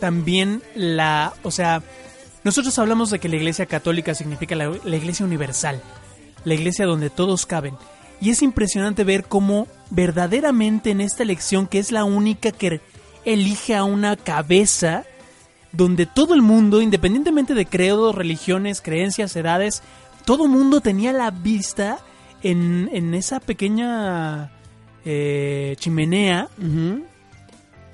[0.02, 1.82] también la, o sea,
[2.43, 5.82] nosotros hablamos de que la iglesia católica significa la, iglesia universal,
[6.43, 7.76] la iglesia donde todos caben.
[8.20, 12.82] Y es impresionante ver cómo verdaderamente en esta elección, que es la única que
[13.26, 15.06] elige a una cabeza,
[15.72, 19.84] donde todo el mundo, independientemente de credos, religiones, creencias, edades,
[20.26, 21.99] todo el mundo tenía la vista
[22.41, 24.52] en, en esa pequeña
[25.06, 26.47] eh, chimenea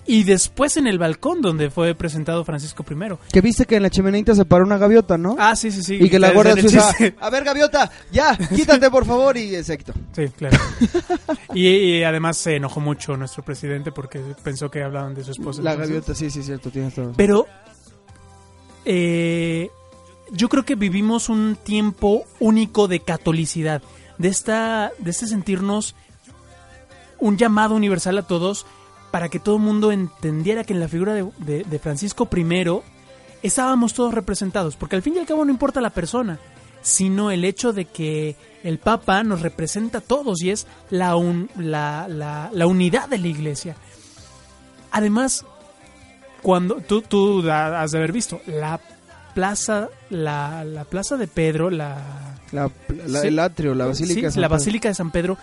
[0.08, 2.96] y después en el balcón donde fue presentado Francisco I.
[3.32, 5.36] Que viste que en la chimeneita se paró una gaviota, ¿no?
[5.38, 5.98] Ah, sí, sí, sí.
[6.02, 9.94] y que la guardia suiza, a ver gaviota, ya, quítate por favor y exacto.
[10.14, 10.58] Sí, claro.
[11.54, 15.62] y, y además se enojó mucho nuestro presidente porque pensó que hablaban de su esposa.
[15.62, 17.14] La entonces- gaviota, sí, sí, cierto, tienes todo.
[17.18, 17.46] Pero
[18.86, 19.70] eh,
[20.32, 23.82] yo creo que vivimos un tiempo único de catolicidad,
[24.18, 25.96] de esta, de este sentirnos
[27.20, 28.66] un llamado universal a todos
[29.12, 32.82] para que todo el mundo entendiera que en la figura de, de- de Francisco I
[33.44, 36.40] estábamos todos representados, porque al fin y al cabo no importa la persona,
[36.82, 41.50] sino el hecho de que el Papa nos representa a todos y es la, un-
[41.58, 43.76] la, la- la unidad de la Iglesia.
[44.92, 45.46] Además,
[46.42, 48.80] cuando tú, tú ha- has de haber visto la
[49.34, 52.72] plaza, la, la plaza de Pedro, la, La-
[53.06, 53.28] la- Sí.
[53.28, 54.16] El atrio, la basílica.
[54.16, 54.48] Sí, de San la.
[54.48, 55.38] Basílica de San Pedro,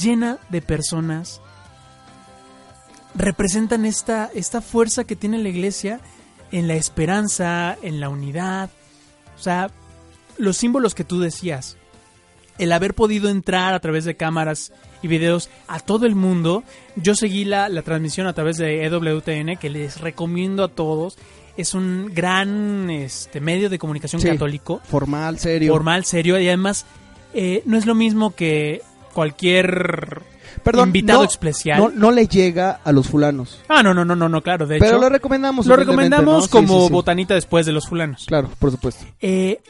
[0.00, 1.40] llena de personas,
[3.14, 6.00] representan esta, esta fuerza que tiene la iglesia
[6.52, 8.70] en la esperanza, en la unidad.
[9.38, 9.70] O sea,
[10.38, 11.76] los símbolos que tú decías,
[12.58, 16.62] el haber podido entrar a través de cámaras y videos a todo el mundo.
[16.96, 21.16] Yo seguí la, la transmisión a través de EWTN, que les recomiendo a todos.
[21.56, 24.28] Es un gran este, medio de comunicación Sí.
[24.28, 25.72] católico Formal, serio.
[25.72, 26.84] formal, serio y además
[27.32, 28.82] eh, no es lo mismo que
[29.14, 30.20] cualquier
[30.62, 31.78] Perdón, invitado no- especial.
[31.78, 33.60] No, no le llega a los fulanos.
[33.68, 35.00] Ah, no, no, no, no, no, claro, de Pero hecho.
[35.00, 35.66] lo recomendamos.
[35.66, 36.92] Lo recomendamos como sí, sí.
[36.92, 38.24] botanita después de los fulanos.
[38.26, 39.04] Claro, por supuesto.
[39.20, 39.60] Eh,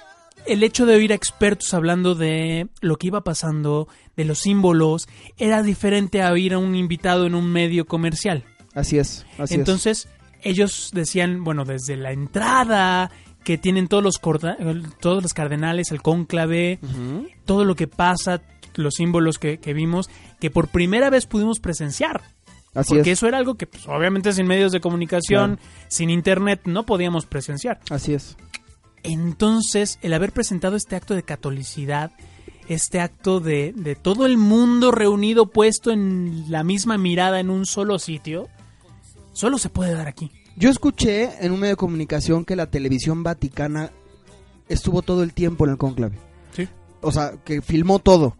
[0.46, 5.08] el hecho de oír a expertos hablando de lo que iba pasando, de los símbolos,
[5.36, 8.44] era diferente a oír a un invitado en un medio comercial.
[8.74, 9.26] Así es.
[9.38, 10.08] Así Entonces,
[10.42, 13.10] ellos decían, bueno, desde la entrada,
[13.44, 14.56] que tienen todos los, corda-
[15.00, 16.78] todos los cardenales, el cónclave,
[17.44, 18.40] todo lo que pasa,
[18.76, 20.08] los símbolos que, que vimos,
[20.40, 22.22] que por primera vez pudimos presenciar.
[22.74, 23.18] Así Porque es.
[23.18, 27.80] eso era algo que, pues, obviamente, sin medios de comunicación, sin internet, no podíamos presenciar.
[27.84, 27.92] es.
[27.92, 28.36] Así es.
[29.02, 32.12] Entonces, el haber presentado este acto de catolicidad,
[32.68, 37.66] este acto de, de todo el mundo reunido, puesto en la misma mirada en un
[37.66, 38.48] solo sitio,
[39.32, 40.30] solo se puede dar aquí.
[40.56, 43.90] Yo escuché en un medio de comunicación que la televisión vaticana
[44.68, 46.18] estuvo todo el tiempo en el cónclave.
[46.54, 46.68] Sí.
[47.00, 48.36] O sea, que filmó todo,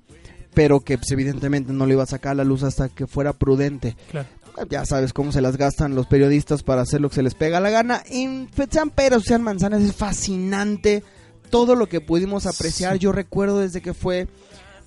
[0.55, 3.33] pero que pues, evidentemente no lo iba a sacar a la luz hasta que fuera
[3.33, 3.97] prudente.
[4.11, 4.29] Claro.
[4.69, 7.61] Ya sabes cómo se las gastan los periodistas para hacer lo que se les pega
[7.61, 8.03] la gana.
[8.11, 11.03] Y pues, sean peras, sean manzanas, es fascinante
[11.51, 12.97] todo lo que pudimos apreciar.
[12.97, 14.29] Yo recuerdo desde que fue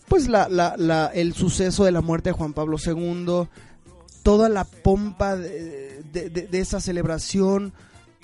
[0.07, 3.47] pues la, la, la- el suceso de la muerte de Juan Pablo II,
[4.21, 7.73] toda la pompa de, de- de- de esa celebración,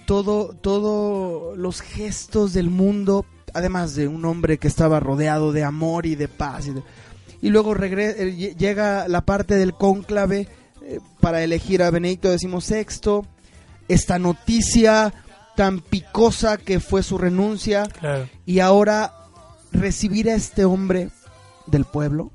[0.05, 6.05] todo, todo los gestos del mundo, además de un hombre que estaba rodeado de amor
[6.05, 6.67] y de paz.
[6.67, 6.83] Y, de-
[7.41, 10.47] y luego eh, lle- llega la parte del cónclave
[10.81, 13.21] eh, para elegir a Benedicto XVI,
[13.87, 15.13] esta noticia
[15.55, 18.27] tan picosa que fue su renuncia Claro.
[18.45, 19.13] y ahora
[19.71, 21.09] recibir a este hombre
[21.67, 22.31] del pueblo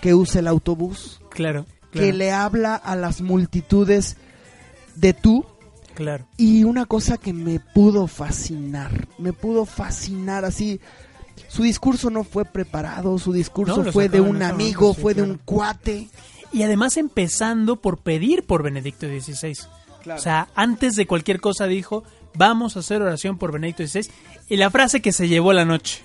[0.00, 1.64] que usa el autobús, Claro.
[1.92, 4.16] que claro, le habla a las multitudes
[4.96, 5.44] de tú
[5.94, 6.26] Claro.
[6.36, 10.80] y una cosa que me pudo fascinar, me pudo fascinar así.
[11.48, 15.14] Su discurso no fue preparado, su discurso No, fue de un amigo, momento, sí, fue
[15.14, 15.32] de claro.
[15.32, 16.08] un cuate.
[16.52, 19.56] Y además empezando por pedir por Benedicto XVI.
[20.02, 20.20] Claro.
[20.20, 24.10] O sea, antes de cualquier cosa dijo, vamos a hacer oración por Benedicto XVI.
[24.48, 26.02] Y la frase que se llevó la noche.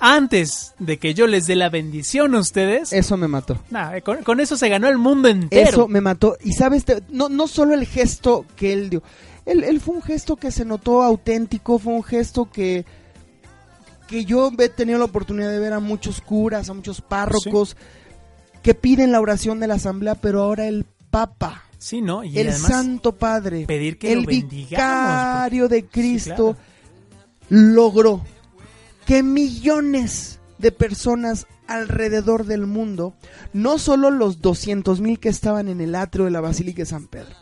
[0.00, 2.92] Antes de que yo les dé la bendición a ustedes.
[2.92, 3.58] Eso me mató.
[3.70, 5.70] nah, con, con eso se ganó el mundo entero.
[5.70, 6.36] Eso me mató.
[6.42, 9.02] Y sabes, no, no solo el gesto que él dio.
[9.46, 12.84] Él, él fue un gesto que se notó auténtico, fue un gesto que,
[14.06, 17.76] que yo he tenido la oportunidad de ver a muchos curas, a muchos párrocos
[18.62, 22.24] que piden la oración de la asamblea, pero ahora el Papa, Sí, ¿no?
[22.24, 26.56] Y el Santo Padre, pedir que el vicario de Cristo, claro.
[27.50, 28.22] logró
[29.06, 33.12] que millones de personas alrededor del mundo,
[33.52, 37.06] no solo los 200 mil que estaban en el atrio de la Basílica de San
[37.06, 37.36] Pedro,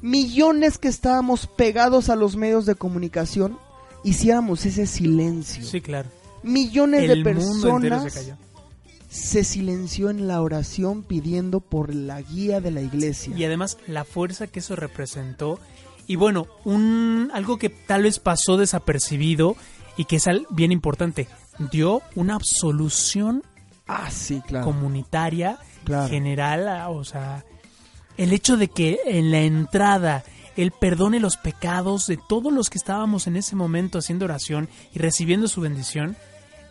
[0.00, 3.58] millones que estábamos pegados a los medios de comunicación,
[4.04, 5.64] hiciéramos ese silencio.
[5.64, 6.08] Sí, claro.
[6.42, 8.12] Millones El de personas
[9.08, 13.36] se silenció en la oración pidiendo por la guía de la iglesia.
[13.36, 15.60] Y además la fuerza que eso representó.
[16.06, 19.54] Y bueno, un algo que tal vez pasó desapercibido
[19.96, 21.28] y que es bien importante,
[21.70, 23.42] dio una absolución
[23.86, 24.64] Ah, sí, claro.
[24.64, 26.08] comunitaria Claro.
[26.08, 27.44] general, a- o sea,
[28.16, 30.24] el hecho de que en la entrada
[30.56, 34.98] él perdone los pecados de todos los que estábamos en ese momento haciendo oración y
[34.98, 36.16] recibiendo su bendición,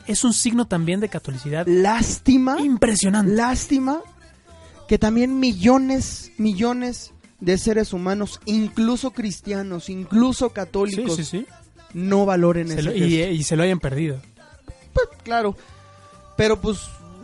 [0.08, 2.60] es un signo también de catolicidad Lástima.
[2.60, 3.34] impresionante.
[3.34, 4.02] Lástima
[4.88, 11.46] que también millones, millones de seres humanos, incluso cristianos, incluso Sí, católicos, sí, sí.
[11.94, 14.22] no valoren Se ese lo- y se lo hayan perdido.
[14.94, 15.56] Pues, claro.
[16.38, 16.80] Pero pues,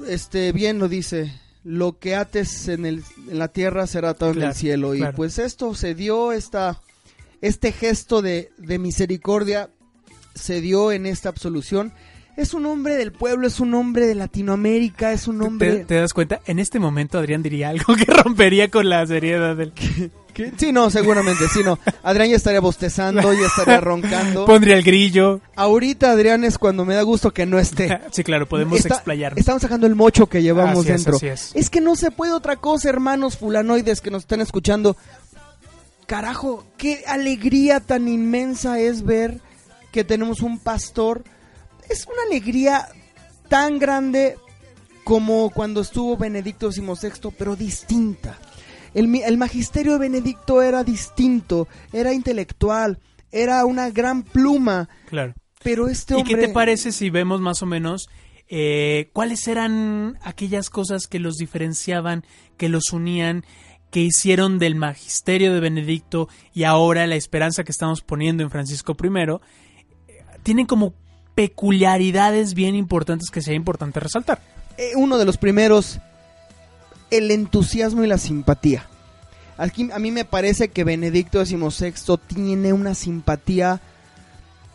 [0.07, 1.33] este, bien lo dice.
[1.67, 4.95] Lo que ates en, el, en la tierra será atado en el cielo.
[4.95, 5.17] Y claro.
[5.17, 6.81] pues esto se dio, esta,
[7.41, 9.69] este gesto de, de misericordia
[10.33, 11.91] se dio en esta absolución.
[12.37, 15.85] Es un hombre del pueblo, es un hombre de Latinoamérica, es un ¿Te, hombre...
[15.85, 16.39] te das cuenta?
[16.45, 19.73] En este momento Adrián diría algo que rompería con la seriedad del...
[20.37, 20.53] ¿Qué?
[20.55, 21.79] Sí, no, seguramente, sí, no.
[22.03, 24.45] Adrián ya estaría bostezando, ya estaría roncando.
[24.45, 25.41] Pondría el grillo.
[25.55, 27.99] Ahorita Adrián es cuando me da gusto que no esté.
[28.11, 29.39] Sí, claro, podemos Está- explayarnos.
[29.39, 31.15] Estamos sacando el mocho que llevamos Así es, dentro.
[31.17, 31.69] así es.
[31.71, 34.95] que no se puede otra cosa, hermanos fulanoides que nos están escuchando.
[36.05, 39.41] Carajo, qué alegría tan inmensa es ver
[39.91, 41.23] que tenemos un pastor.
[41.89, 42.87] Es una alegría
[43.49, 44.37] tan grande
[45.03, 48.37] como cuando estuvo Benedicto XVI, pero distinta.
[48.99, 52.99] El, magisterio de Benedicto era distinto, era intelectual,
[53.31, 55.33] era una gran pluma, Claro.
[55.63, 56.35] pero este ¿Y hombre...
[56.35, 58.09] qué te parece si vemos más o menos
[58.49, 62.23] eh, cuáles eran aquellas cosas que los diferenciaban,
[62.57, 63.43] que los unían,
[63.91, 68.95] que hicieron del magisterio de Benedicto y ahora la esperanza que estamos poniendo en Francisco
[69.01, 69.07] I?
[70.07, 70.93] eh, Tienen como
[71.35, 74.41] peculiaridades bien importantes que sería importante resaltar.
[74.77, 75.99] eh, uno de los primeros,
[77.11, 78.85] el entusiasmo y la simpatía.
[79.57, 81.93] Aquí, a mí me parece que Benedicto XVI
[82.27, 83.81] tiene una simpatía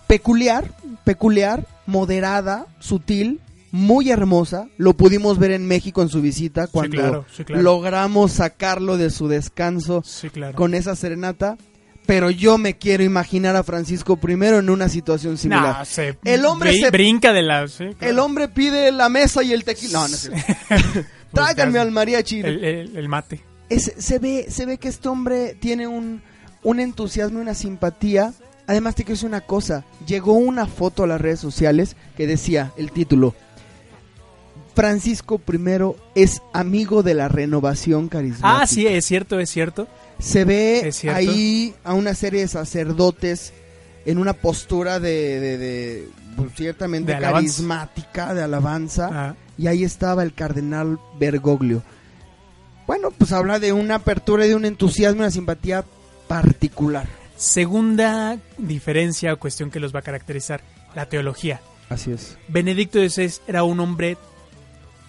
[0.07, 0.71] peculiar,
[1.05, 4.67] peculiar, moderada, sutil, muy hermosa.
[4.77, 7.63] Lo pudimos ver en México en su visita cuando claro, sí, claro.
[7.63, 10.55] logramos sacarlo de su descanso Sí, claro.
[10.57, 11.57] con esa serenata.
[12.05, 15.87] Pero yo me quiero imaginar a Francisco I en una situación similar.
[15.87, 17.65] Se el hombre se brinca de la...
[18.01, 20.01] el hombre pide la mesa y el tequila.
[20.01, 21.09] No, no es cierto.
[21.33, 22.41] Tráiganme al mariachi.
[22.41, 23.41] El, el- el mate.
[23.69, 26.23] Es- se, ve, se ve que este hombre tiene un,
[26.63, 28.33] un entusiasmo y una simpatía.
[28.67, 29.85] Además, te quiero decir una cosa.
[30.07, 33.35] Llegó una foto a las redes sociales que decía el título.
[34.75, 38.63] Francisco I es amigo de la renovación carismática.
[38.63, 39.87] Ah, sí, es cierto, es cierto.
[40.19, 41.19] Se ve cierto.
[41.19, 43.53] ahí a una serie de sacerdotes
[44.07, 49.11] en una postura de, de- de, pues, ciertamente De carismática, de alabanza.
[49.13, 49.35] Ah.
[49.59, 51.83] Y ahí estaba el cardenal Bergoglio.
[52.87, 55.85] Bueno, pues habla de una apertura y de un entusiasmo y una simpatía
[56.27, 57.07] particular.
[57.37, 60.63] Segunda diferencia o cuestión que los va a caracterizar,
[60.95, 61.61] la teología.
[61.89, 62.39] Así es.
[62.49, 64.17] Benedicto XVI era un hombre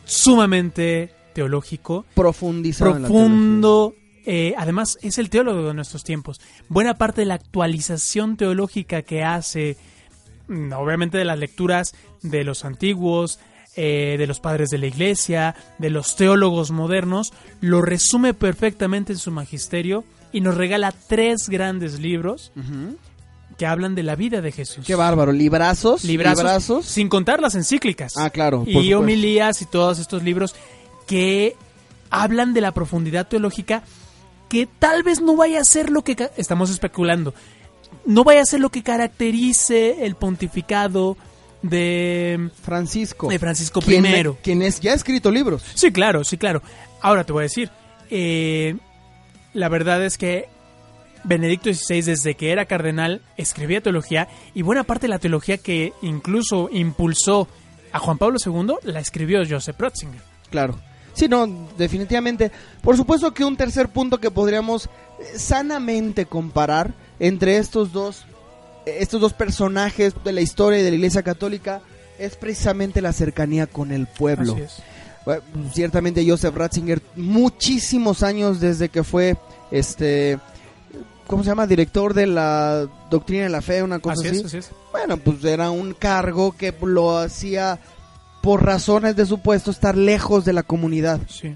[0.06, 3.96] sumamente teológico, Profundizado profundo,
[4.26, 6.40] eh, además es el teólogo de nuestros tiempos.
[6.70, 9.78] Buena parte de la actualización teológica que hace,
[10.50, 13.40] obviamente de las lecturas de los antiguos,
[13.76, 19.20] eh, de los padres de la iglesia, de los teólogos modernos, lo resume perfectamente en
[19.20, 22.52] su magisterio y nos regala tres grandes libros
[23.58, 24.86] que hablan de la vida de Jesús.
[24.86, 25.32] Qué bárbaro.
[25.32, 26.04] Librazos.
[26.04, 28.14] Librazos, sin contar las encíclicas.
[28.18, 28.64] Ah, claro.
[28.66, 29.00] y supuesto.
[29.00, 30.56] homilías y todos estos libros
[31.08, 31.56] que
[32.10, 33.84] hablan de la profundidad teológica
[34.50, 37.34] que tal vez no vaya a ser lo que estamos especulando.
[38.06, 41.18] No vaya a ser lo que caracterice el pontificado
[41.62, 43.30] de Francisco.
[43.30, 44.36] de Francisco I.
[44.44, 45.64] quien es, ya ha escrito libros.
[45.74, 46.62] Sí, claro, sí, claro.
[47.02, 47.70] Ahora te voy a decir,
[48.10, 48.76] eh,
[49.54, 50.50] la verdad es que
[51.24, 55.94] Benedicto XVI, desde que era cardenal, escribía teología y buena parte de la teología que
[56.02, 57.48] incluso impulsó
[57.94, 60.22] a Juan Pablo II la escribió Joseph Ratzinger.
[60.50, 60.78] Claro.
[61.14, 62.52] Sí, no, definitivamente.
[62.82, 66.94] Por supuesto que un tercer punto que podríamos eh, sanamente comparar
[67.24, 68.26] entre estos dos
[68.86, 71.82] estos dos personajes de la historia y de la Iglesia Católica
[72.20, 74.58] es precisamente la cercanía con el pueblo.
[75.24, 75.42] Bueno,
[75.74, 79.38] ciertamente Joseph Ratzinger muchísimos años desde que fue
[79.72, 80.38] este
[81.26, 81.66] ¿cómo se llama?
[81.66, 84.40] director de la doctrina de la fe, una cosa Así así.
[84.40, 84.72] es, así es.
[84.92, 87.80] Bueno, pues era un cargo que lo hacía
[88.42, 91.22] por razones de su puesto estar lejos de la comunidad.
[91.30, 91.56] Sí.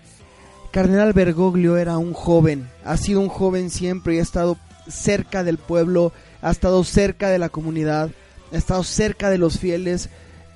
[0.71, 4.57] Cardenal Bergoglio era un joven, ha sido un joven siempre y ha estado
[4.87, 8.11] cerca del pueblo, ha estado cerca de la comunidad,
[8.51, 10.09] ha estado cerca de los fieles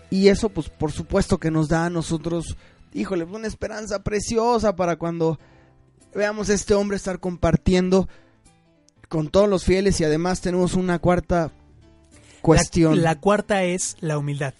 [0.09, 2.57] y eso pues por supuesto que nos da a nosotros,
[2.93, 5.39] híjole, una esperanza preciosa para cuando
[6.13, 8.07] veamos a este hombre estar compartiendo
[9.07, 11.51] con todos los fieles y además tenemos una cuarta
[12.41, 12.97] cuestión.
[12.97, 14.53] La, la cuarta es la humildad.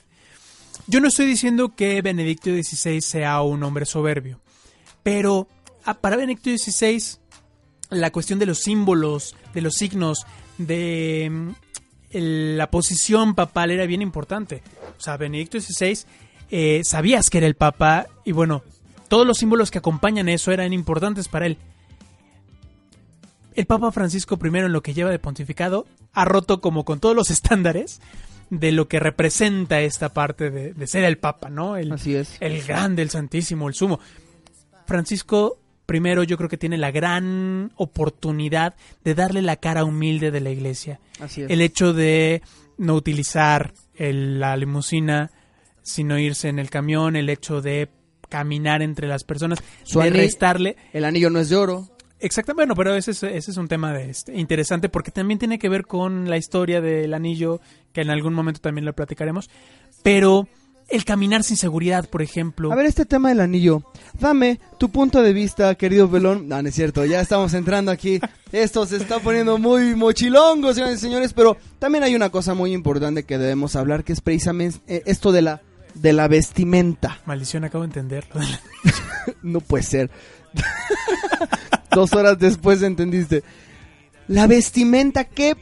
[0.88, 4.42] Yo no estoy diciendo que Benedicto XVI sea un hombre soberbio,
[5.04, 5.48] pero
[5.86, 7.21] ah, para Benedicto XVI
[7.92, 10.26] la cuestión de los símbolos, de los signos,
[10.58, 11.50] de mm,
[12.14, 14.64] la posición papal era bien importante.
[14.98, 16.00] O sea, Benedicto XVI
[16.50, 18.64] eh, sabías que era el papa y bueno,
[19.08, 21.58] todos los símbolos que acompañan eso eran importantes para él.
[23.54, 27.16] El Papa Francisco I en lo que lleva de pontificado ha roto como con todos
[27.16, 28.02] los estándares
[28.50, 31.78] de lo que representa esta parte de, de ser el Papa, ¿no?
[31.78, 32.38] El, Así es.
[32.40, 34.00] el grande, el santísimo, el sumo.
[34.86, 35.61] Francisco
[35.96, 40.50] I yo creo que tiene la gran oportunidad de darle la cara humilde de la
[40.50, 41.00] iglesia.
[41.20, 41.50] Así es.
[41.50, 42.42] El hecho de
[42.78, 45.32] no utilizar el- la limusina,
[45.84, 47.90] sino irse en el camión, el hecho de
[48.30, 50.78] caminar entre las personas, Su de restarle.
[50.94, 51.88] El anillo no es de oro.
[52.20, 55.58] Exactamente, bueno, pero ese es, ese es un tema de, este, interesante porque también tiene
[55.58, 57.60] que ver con la historia del anillo,
[57.94, 59.50] que en algún momento también lo platicaremos.
[60.04, 60.48] Pero
[60.92, 62.72] el caminar sin seguridad, por ejemplo.
[62.72, 63.84] A ver, este tema del anillo.
[64.20, 66.48] Dame tu punto de vista, querido Belón.
[66.48, 68.20] No, no es cierto, ya estamos entrando aquí.
[68.52, 71.34] Esto se está poniendo muy mochilongo, señores y señores.
[71.34, 75.32] Pero también hay una cosa muy importante que debemos hablar, que es precisamente eh, esto
[75.32, 75.62] de la,
[75.94, 77.20] de la vestimenta.
[77.26, 78.42] Maldición, acabo de entenderlo.
[79.42, 80.12] no puede ser.
[81.92, 83.44] Dos horas después entendiste.
[84.28, 85.56] La vestimenta, ¿qué?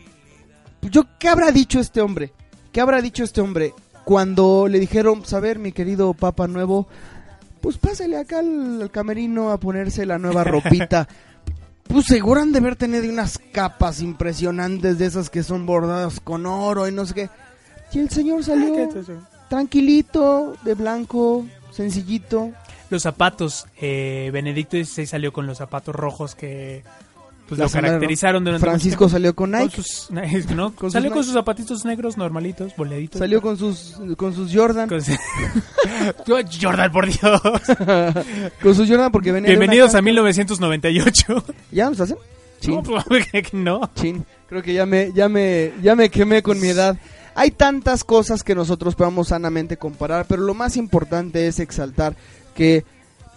[0.81, 2.33] Yo, ¿qué habrá dicho este hombre?
[2.71, 3.73] ¿Qué habrá dicho este hombre
[4.05, 6.87] cuando le dijeron, saber, mi querido Papa Nuevo,
[7.61, 11.07] pues pásale acá al, al camerino a ponerse la nueva ropita?
[11.89, 16.45] Pues seguro han de haber tenido unas capas impresionantes de esas que son bordadas con
[16.45, 17.29] oro y no sé qué.
[17.91, 18.87] Y el señor salió
[19.49, 22.51] tranquilito, de blanco, sencillito.
[22.91, 26.83] Los zapatos, eh, Benedicto XVI salió con los zapatos rojos que
[27.49, 29.09] pues, lo caracterizaron durante Francisco tiempo.
[29.11, 29.75] salió con Nike.
[29.75, 30.09] sus-
[30.55, 30.71] ¿no?
[30.75, 31.23] Con sus salió con Nike.
[31.25, 33.19] sus zapatitos negros normalitos, boleditos.
[33.19, 34.87] Salió con sus con sus Jordan.
[34.87, 35.01] Con
[36.61, 37.41] Jordan, por Dios.
[38.61, 41.43] con sus Jordan porque venía Bienvenidos a casa- 1998.
[41.71, 42.17] ¿Ya nos hacen?
[42.61, 42.75] Chin.
[42.75, 43.89] No, pues, no.
[43.95, 44.25] Chin.
[44.47, 46.97] Creo que ya me ya me ya me quemé con mi edad.
[47.35, 52.15] Hay tantas cosas que nosotros podemos sanamente comparar, pero lo más importante es exaltar
[52.53, 52.83] que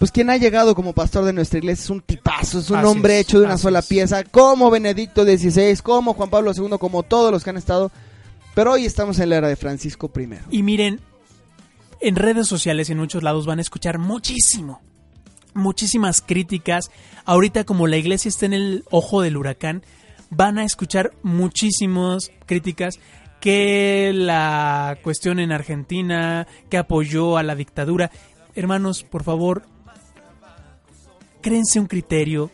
[0.02, 2.88] pues quien ha llegado como pastor de nuestra iglesia es un tipazo, es un Así
[2.88, 3.86] hombre es, hecho de una sola es.
[3.86, 7.92] pieza, como Benedicto XVI, como Juan Pablo II, como todos los que han estado.
[8.52, 10.38] Pero hoy estamos en la era de Francisco I.
[10.50, 10.98] Y miren,
[12.00, 14.82] en redes sociales y en muchos lados van a escuchar muchísimo,
[15.54, 16.90] muchísimas críticas.
[17.24, 19.84] Ahorita como la iglesia está en el ojo del huracán,
[20.30, 22.98] van a escuchar muchísimas críticas
[23.40, 28.10] que la cuestión en Argentina, que apoyó a la dictadura.
[28.56, 29.62] Hermanos, por favor,
[31.42, 32.50] créense un criterio,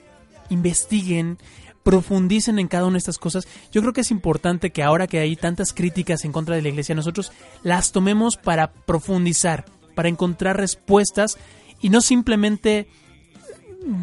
[0.51, 1.39] investiguen,
[1.85, 3.47] profundicen en cada una de estas cosas.
[3.73, 6.69] Yo creo que es importante que ahora que hay tantas críticas en contra de la
[6.69, 7.33] iglesia, nosotros
[7.63, 9.65] las tomemos para profundizar,
[9.95, 11.39] para encontrar respuestas
[11.81, 12.89] y no simplemente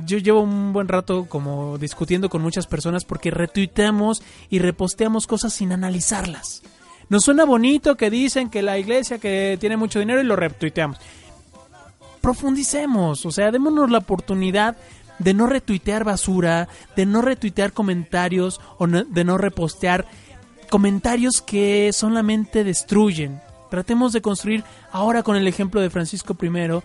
[0.05, 5.53] yo llevo un buen rato como discutiendo con muchas personas porque retuiteamos y reposteamos cosas
[5.53, 6.63] sin analizarlas.
[7.09, 10.97] Nos suena bonito que dicen que la iglesia que tiene mucho dinero y lo retuiteamos.
[12.25, 14.75] Profundicemos, o sea, démonos la oportunidad
[15.19, 20.07] de no retuitear basura, de no retuitear comentarios o no- de no repostear
[20.71, 23.39] comentarios que solamente destruyen.
[23.69, 26.81] Tratemos de construir ahora con el ejemplo de Francisco I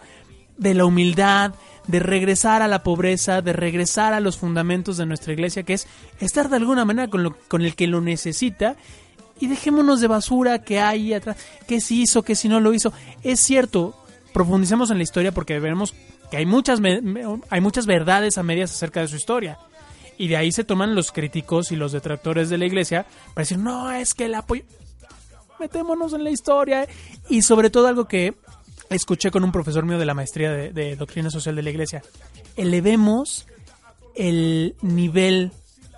[0.59, 1.55] de la humildad,
[1.87, 5.87] de regresar a la pobreza, de regresar a los fundamentos de nuestra iglesia, que es
[6.21, 8.77] estar de alguna manera con, lo- con el que lo necesita
[9.41, 12.93] y dejémonos de basura que hay atrás, que si hizo, que si no lo hizo.
[13.23, 13.97] Es cierto,
[14.33, 15.95] profundicemos en la historia porque veremos
[16.31, 16.81] que hay muchas,
[17.51, 19.59] hay muchas verdades a medias acerca de su historia.
[20.19, 23.59] Y de ahí se toman los críticos y los detractores de la iglesia para decir,
[23.59, 24.65] no, es que el apoyo...
[25.59, 26.87] Metémonos en la historia.
[27.29, 28.35] Y sobre todo algo que
[28.91, 32.03] escuché con un profesor mío de la maestría de Doctrina Social de la Iglesia.
[32.57, 33.47] Elevemos
[34.15, 35.53] el nivel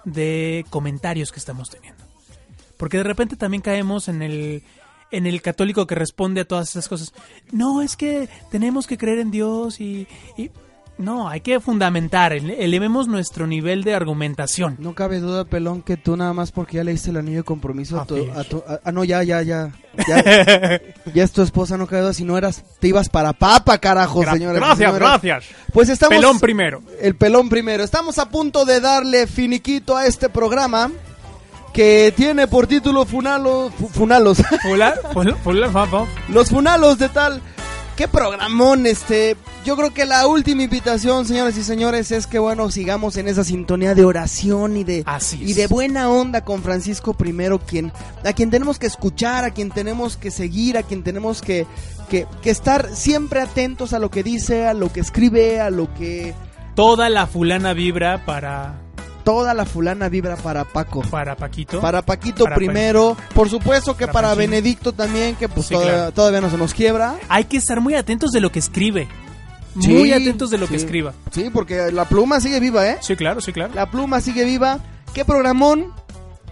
[0.04, 2.02] de comentarios que estamos teniendo.
[2.76, 4.62] Porque de repente también caemos en el
[5.12, 7.12] en el católico que responde a todas esas cosas.
[7.52, 10.06] No, es que tenemos que creer en Dios y,
[10.36, 10.50] y-
[10.98, 14.76] no, hay que fundamentar, ele- elevemos nuestro nivel de argumentación.
[14.78, 17.98] No cabe duda, pelón, que tú nada más porque ya leíste el anillo de compromiso
[17.98, 18.36] a tu, Así es.
[18.36, 19.72] a tu- a- ah, no, ya, ya, ya.
[20.06, 20.22] Ya,
[21.14, 22.12] ya es tu esposa, no cabe duda.
[22.12, 24.60] Si no eras, te ibas para papa, carajo, Gra- señores.
[24.60, 25.44] gracias, gracias.
[25.72, 26.14] Pues estamos.
[26.14, 26.82] Pelón primero.
[27.00, 27.82] El pelón primero.
[27.82, 30.90] Estamos a punto de darle finiquito a este programa
[31.72, 33.72] que tiene por título Funalos.
[33.74, 34.38] fu- Funalos.
[36.28, 37.40] Los funalos de tal.
[37.96, 39.36] Qué programón, este.
[39.64, 43.44] Yo creo que la última invitación, señoras y señores, es que bueno, sigamos en esa
[43.44, 47.92] sintonía de oración y de Así y de buena onda con Francisco I, quien
[48.24, 51.66] a quien tenemos que escuchar, a quien tenemos que seguir, a quien tenemos que
[52.08, 55.92] que, que estar siempre atentos a lo que dice, a lo que escribe, a lo
[55.94, 56.34] que
[56.74, 58.80] Toda la fulana vibra para,
[59.24, 61.02] toda la fulana vibra para Paco.
[61.02, 61.80] para Paquito.
[61.80, 64.34] Para Paquito Para primero, por supuesto que Para.
[64.34, 66.12] Benedicto también, que pues Sí, todavía, claro.
[66.12, 67.16] todavía no se nos quiebra.
[67.28, 69.08] Hay que estar muy atentos de lo que escribe.
[69.80, 71.14] Sí, muy atentos de lo que escriba.
[71.30, 72.98] Sí, porque la pluma sigue viva, ¿eh?
[73.00, 73.72] Sí, claro, sí, claro.
[73.74, 74.80] La pluma sigue viva.
[75.14, 75.92] ¿Qué programón?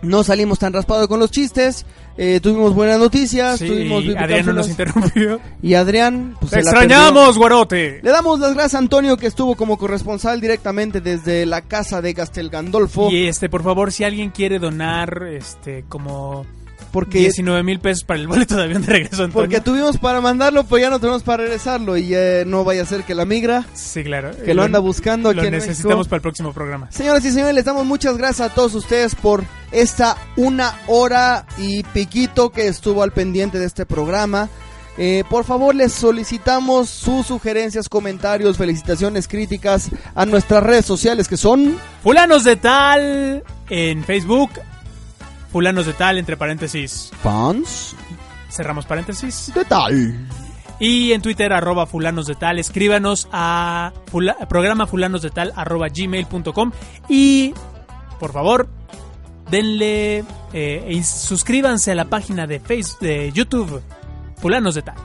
[0.03, 1.85] No salimos tan raspados con los chistes.
[2.23, 3.59] Eh, tuvimos buenas noticias.
[3.59, 5.41] Sí, tuvimos y Adrián no nos interrumpió.
[5.63, 8.01] Y Adrián, pues ¡Te se la extrañamos, guarote!
[8.03, 12.13] Le damos las gracias a Antonio que estuvo como corresponsal directamente desde la casa de
[12.13, 13.11] Castel Gandolfo.
[13.11, 16.45] Y este, por favor, si alguien quiere donar, este, como
[16.91, 19.33] porque 19 mil pesos para el boleto de avión de regreso, Antonio.
[19.35, 22.87] porque tuvimos para mandarlo, pero ya no tenemos para regresarlo y eh, no vaya a
[22.87, 24.31] ser que la migra Sí, claro.
[24.45, 26.91] que lo anda buscando Lo aquí necesitamos para el próximo programa.
[26.91, 31.83] Señoras y señores, les damos muchas gracias a todos ustedes por esta una hora y
[31.85, 34.49] piquito que estuvo al pendiente de este programa.
[34.99, 41.37] Eh, por favor, les solicitamos sus sugerencias, comentarios, felicitaciones, críticas a nuestras redes sociales que
[41.39, 44.51] son Fulanos de Tal en Facebook.
[45.53, 47.11] Fulanos de Tal, entre paréntesis.
[47.23, 47.95] fans
[48.51, 49.53] Cerramos paréntesis.
[49.55, 50.29] de tal.
[50.79, 52.59] Y en Twitter, arroba fulanos de tal.
[52.59, 56.73] Escríbanos a fula- programa fulanos de tal, arroba gmail.com.
[57.09, 57.53] Y,
[58.19, 58.69] por favor,
[59.51, 63.83] denle, eh, y suscríbanse a la página de Facebook, de YouTube,
[64.39, 64.97] fulanos de tal.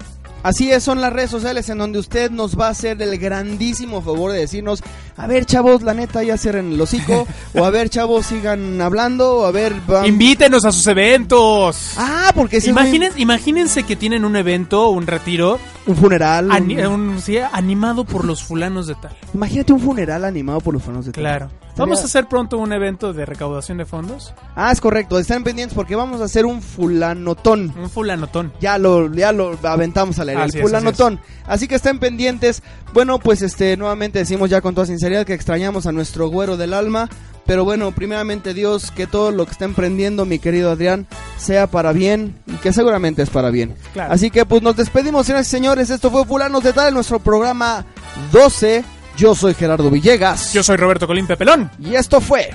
[0.45, 4.01] Así es, son las redes sociales en donde usted nos va a hacer el grandísimo
[4.03, 4.83] favor de decirnos,
[5.17, 9.37] a ver chavos, la neta ya cierren el hocico, o a ver chavos, sigan hablando,
[9.37, 9.73] o a ver...
[10.05, 11.93] Invítenos a sus eventos.
[11.97, 12.69] Ah, porque si
[13.17, 16.51] Imagínense que tienen un evento, un retiro, un funeral...
[16.51, 19.15] ani- un- un- sí, animado por los fulanos de tal.
[19.33, 21.21] Imagínate un funeral animado por los fanos de tal.
[21.23, 21.49] Claro.
[21.77, 24.33] Vamos a hacer pronto un evento de recaudación de fondos.
[24.55, 27.73] Ah, es correcto, están pendientes porque vamos a hacer un fulanotón.
[27.77, 28.53] Un fulanotón.
[28.61, 31.19] Ya lo, ya lo aventamos aire, Así el fulanotón.
[31.45, 32.63] Así, que estén pendientes.
[32.93, 36.73] Bueno, pues este, nuevamente decimos ya con toda sinceridad que extrañamos a nuestro güero del
[36.73, 37.09] alma.
[37.45, 41.05] Pero bueno, primeramente Dios, que todo lo que está emprendiendo mi querido Adrián
[41.37, 43.75] sea para bien y que seguramente es para bien.
[43.93, 44.11] Claro.
[44.11, 45.89] Así que pues nos despedimos, señoras y señores.
[45.91, 47.85] Esto fue Fulanos de Tal, nuestro programa
[48.31, 48.94] 12.
[49.17, 50.53] Yo soy Gerardo Villegas.
[50.53, 51.71] Yo soy Roberto Colín Pepelón.
[51.79, 52.49] Y esto fue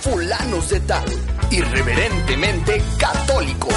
[0.00, 1.04] Fulanos de tal,
[1.50, 3.74] irreverentemente católicos.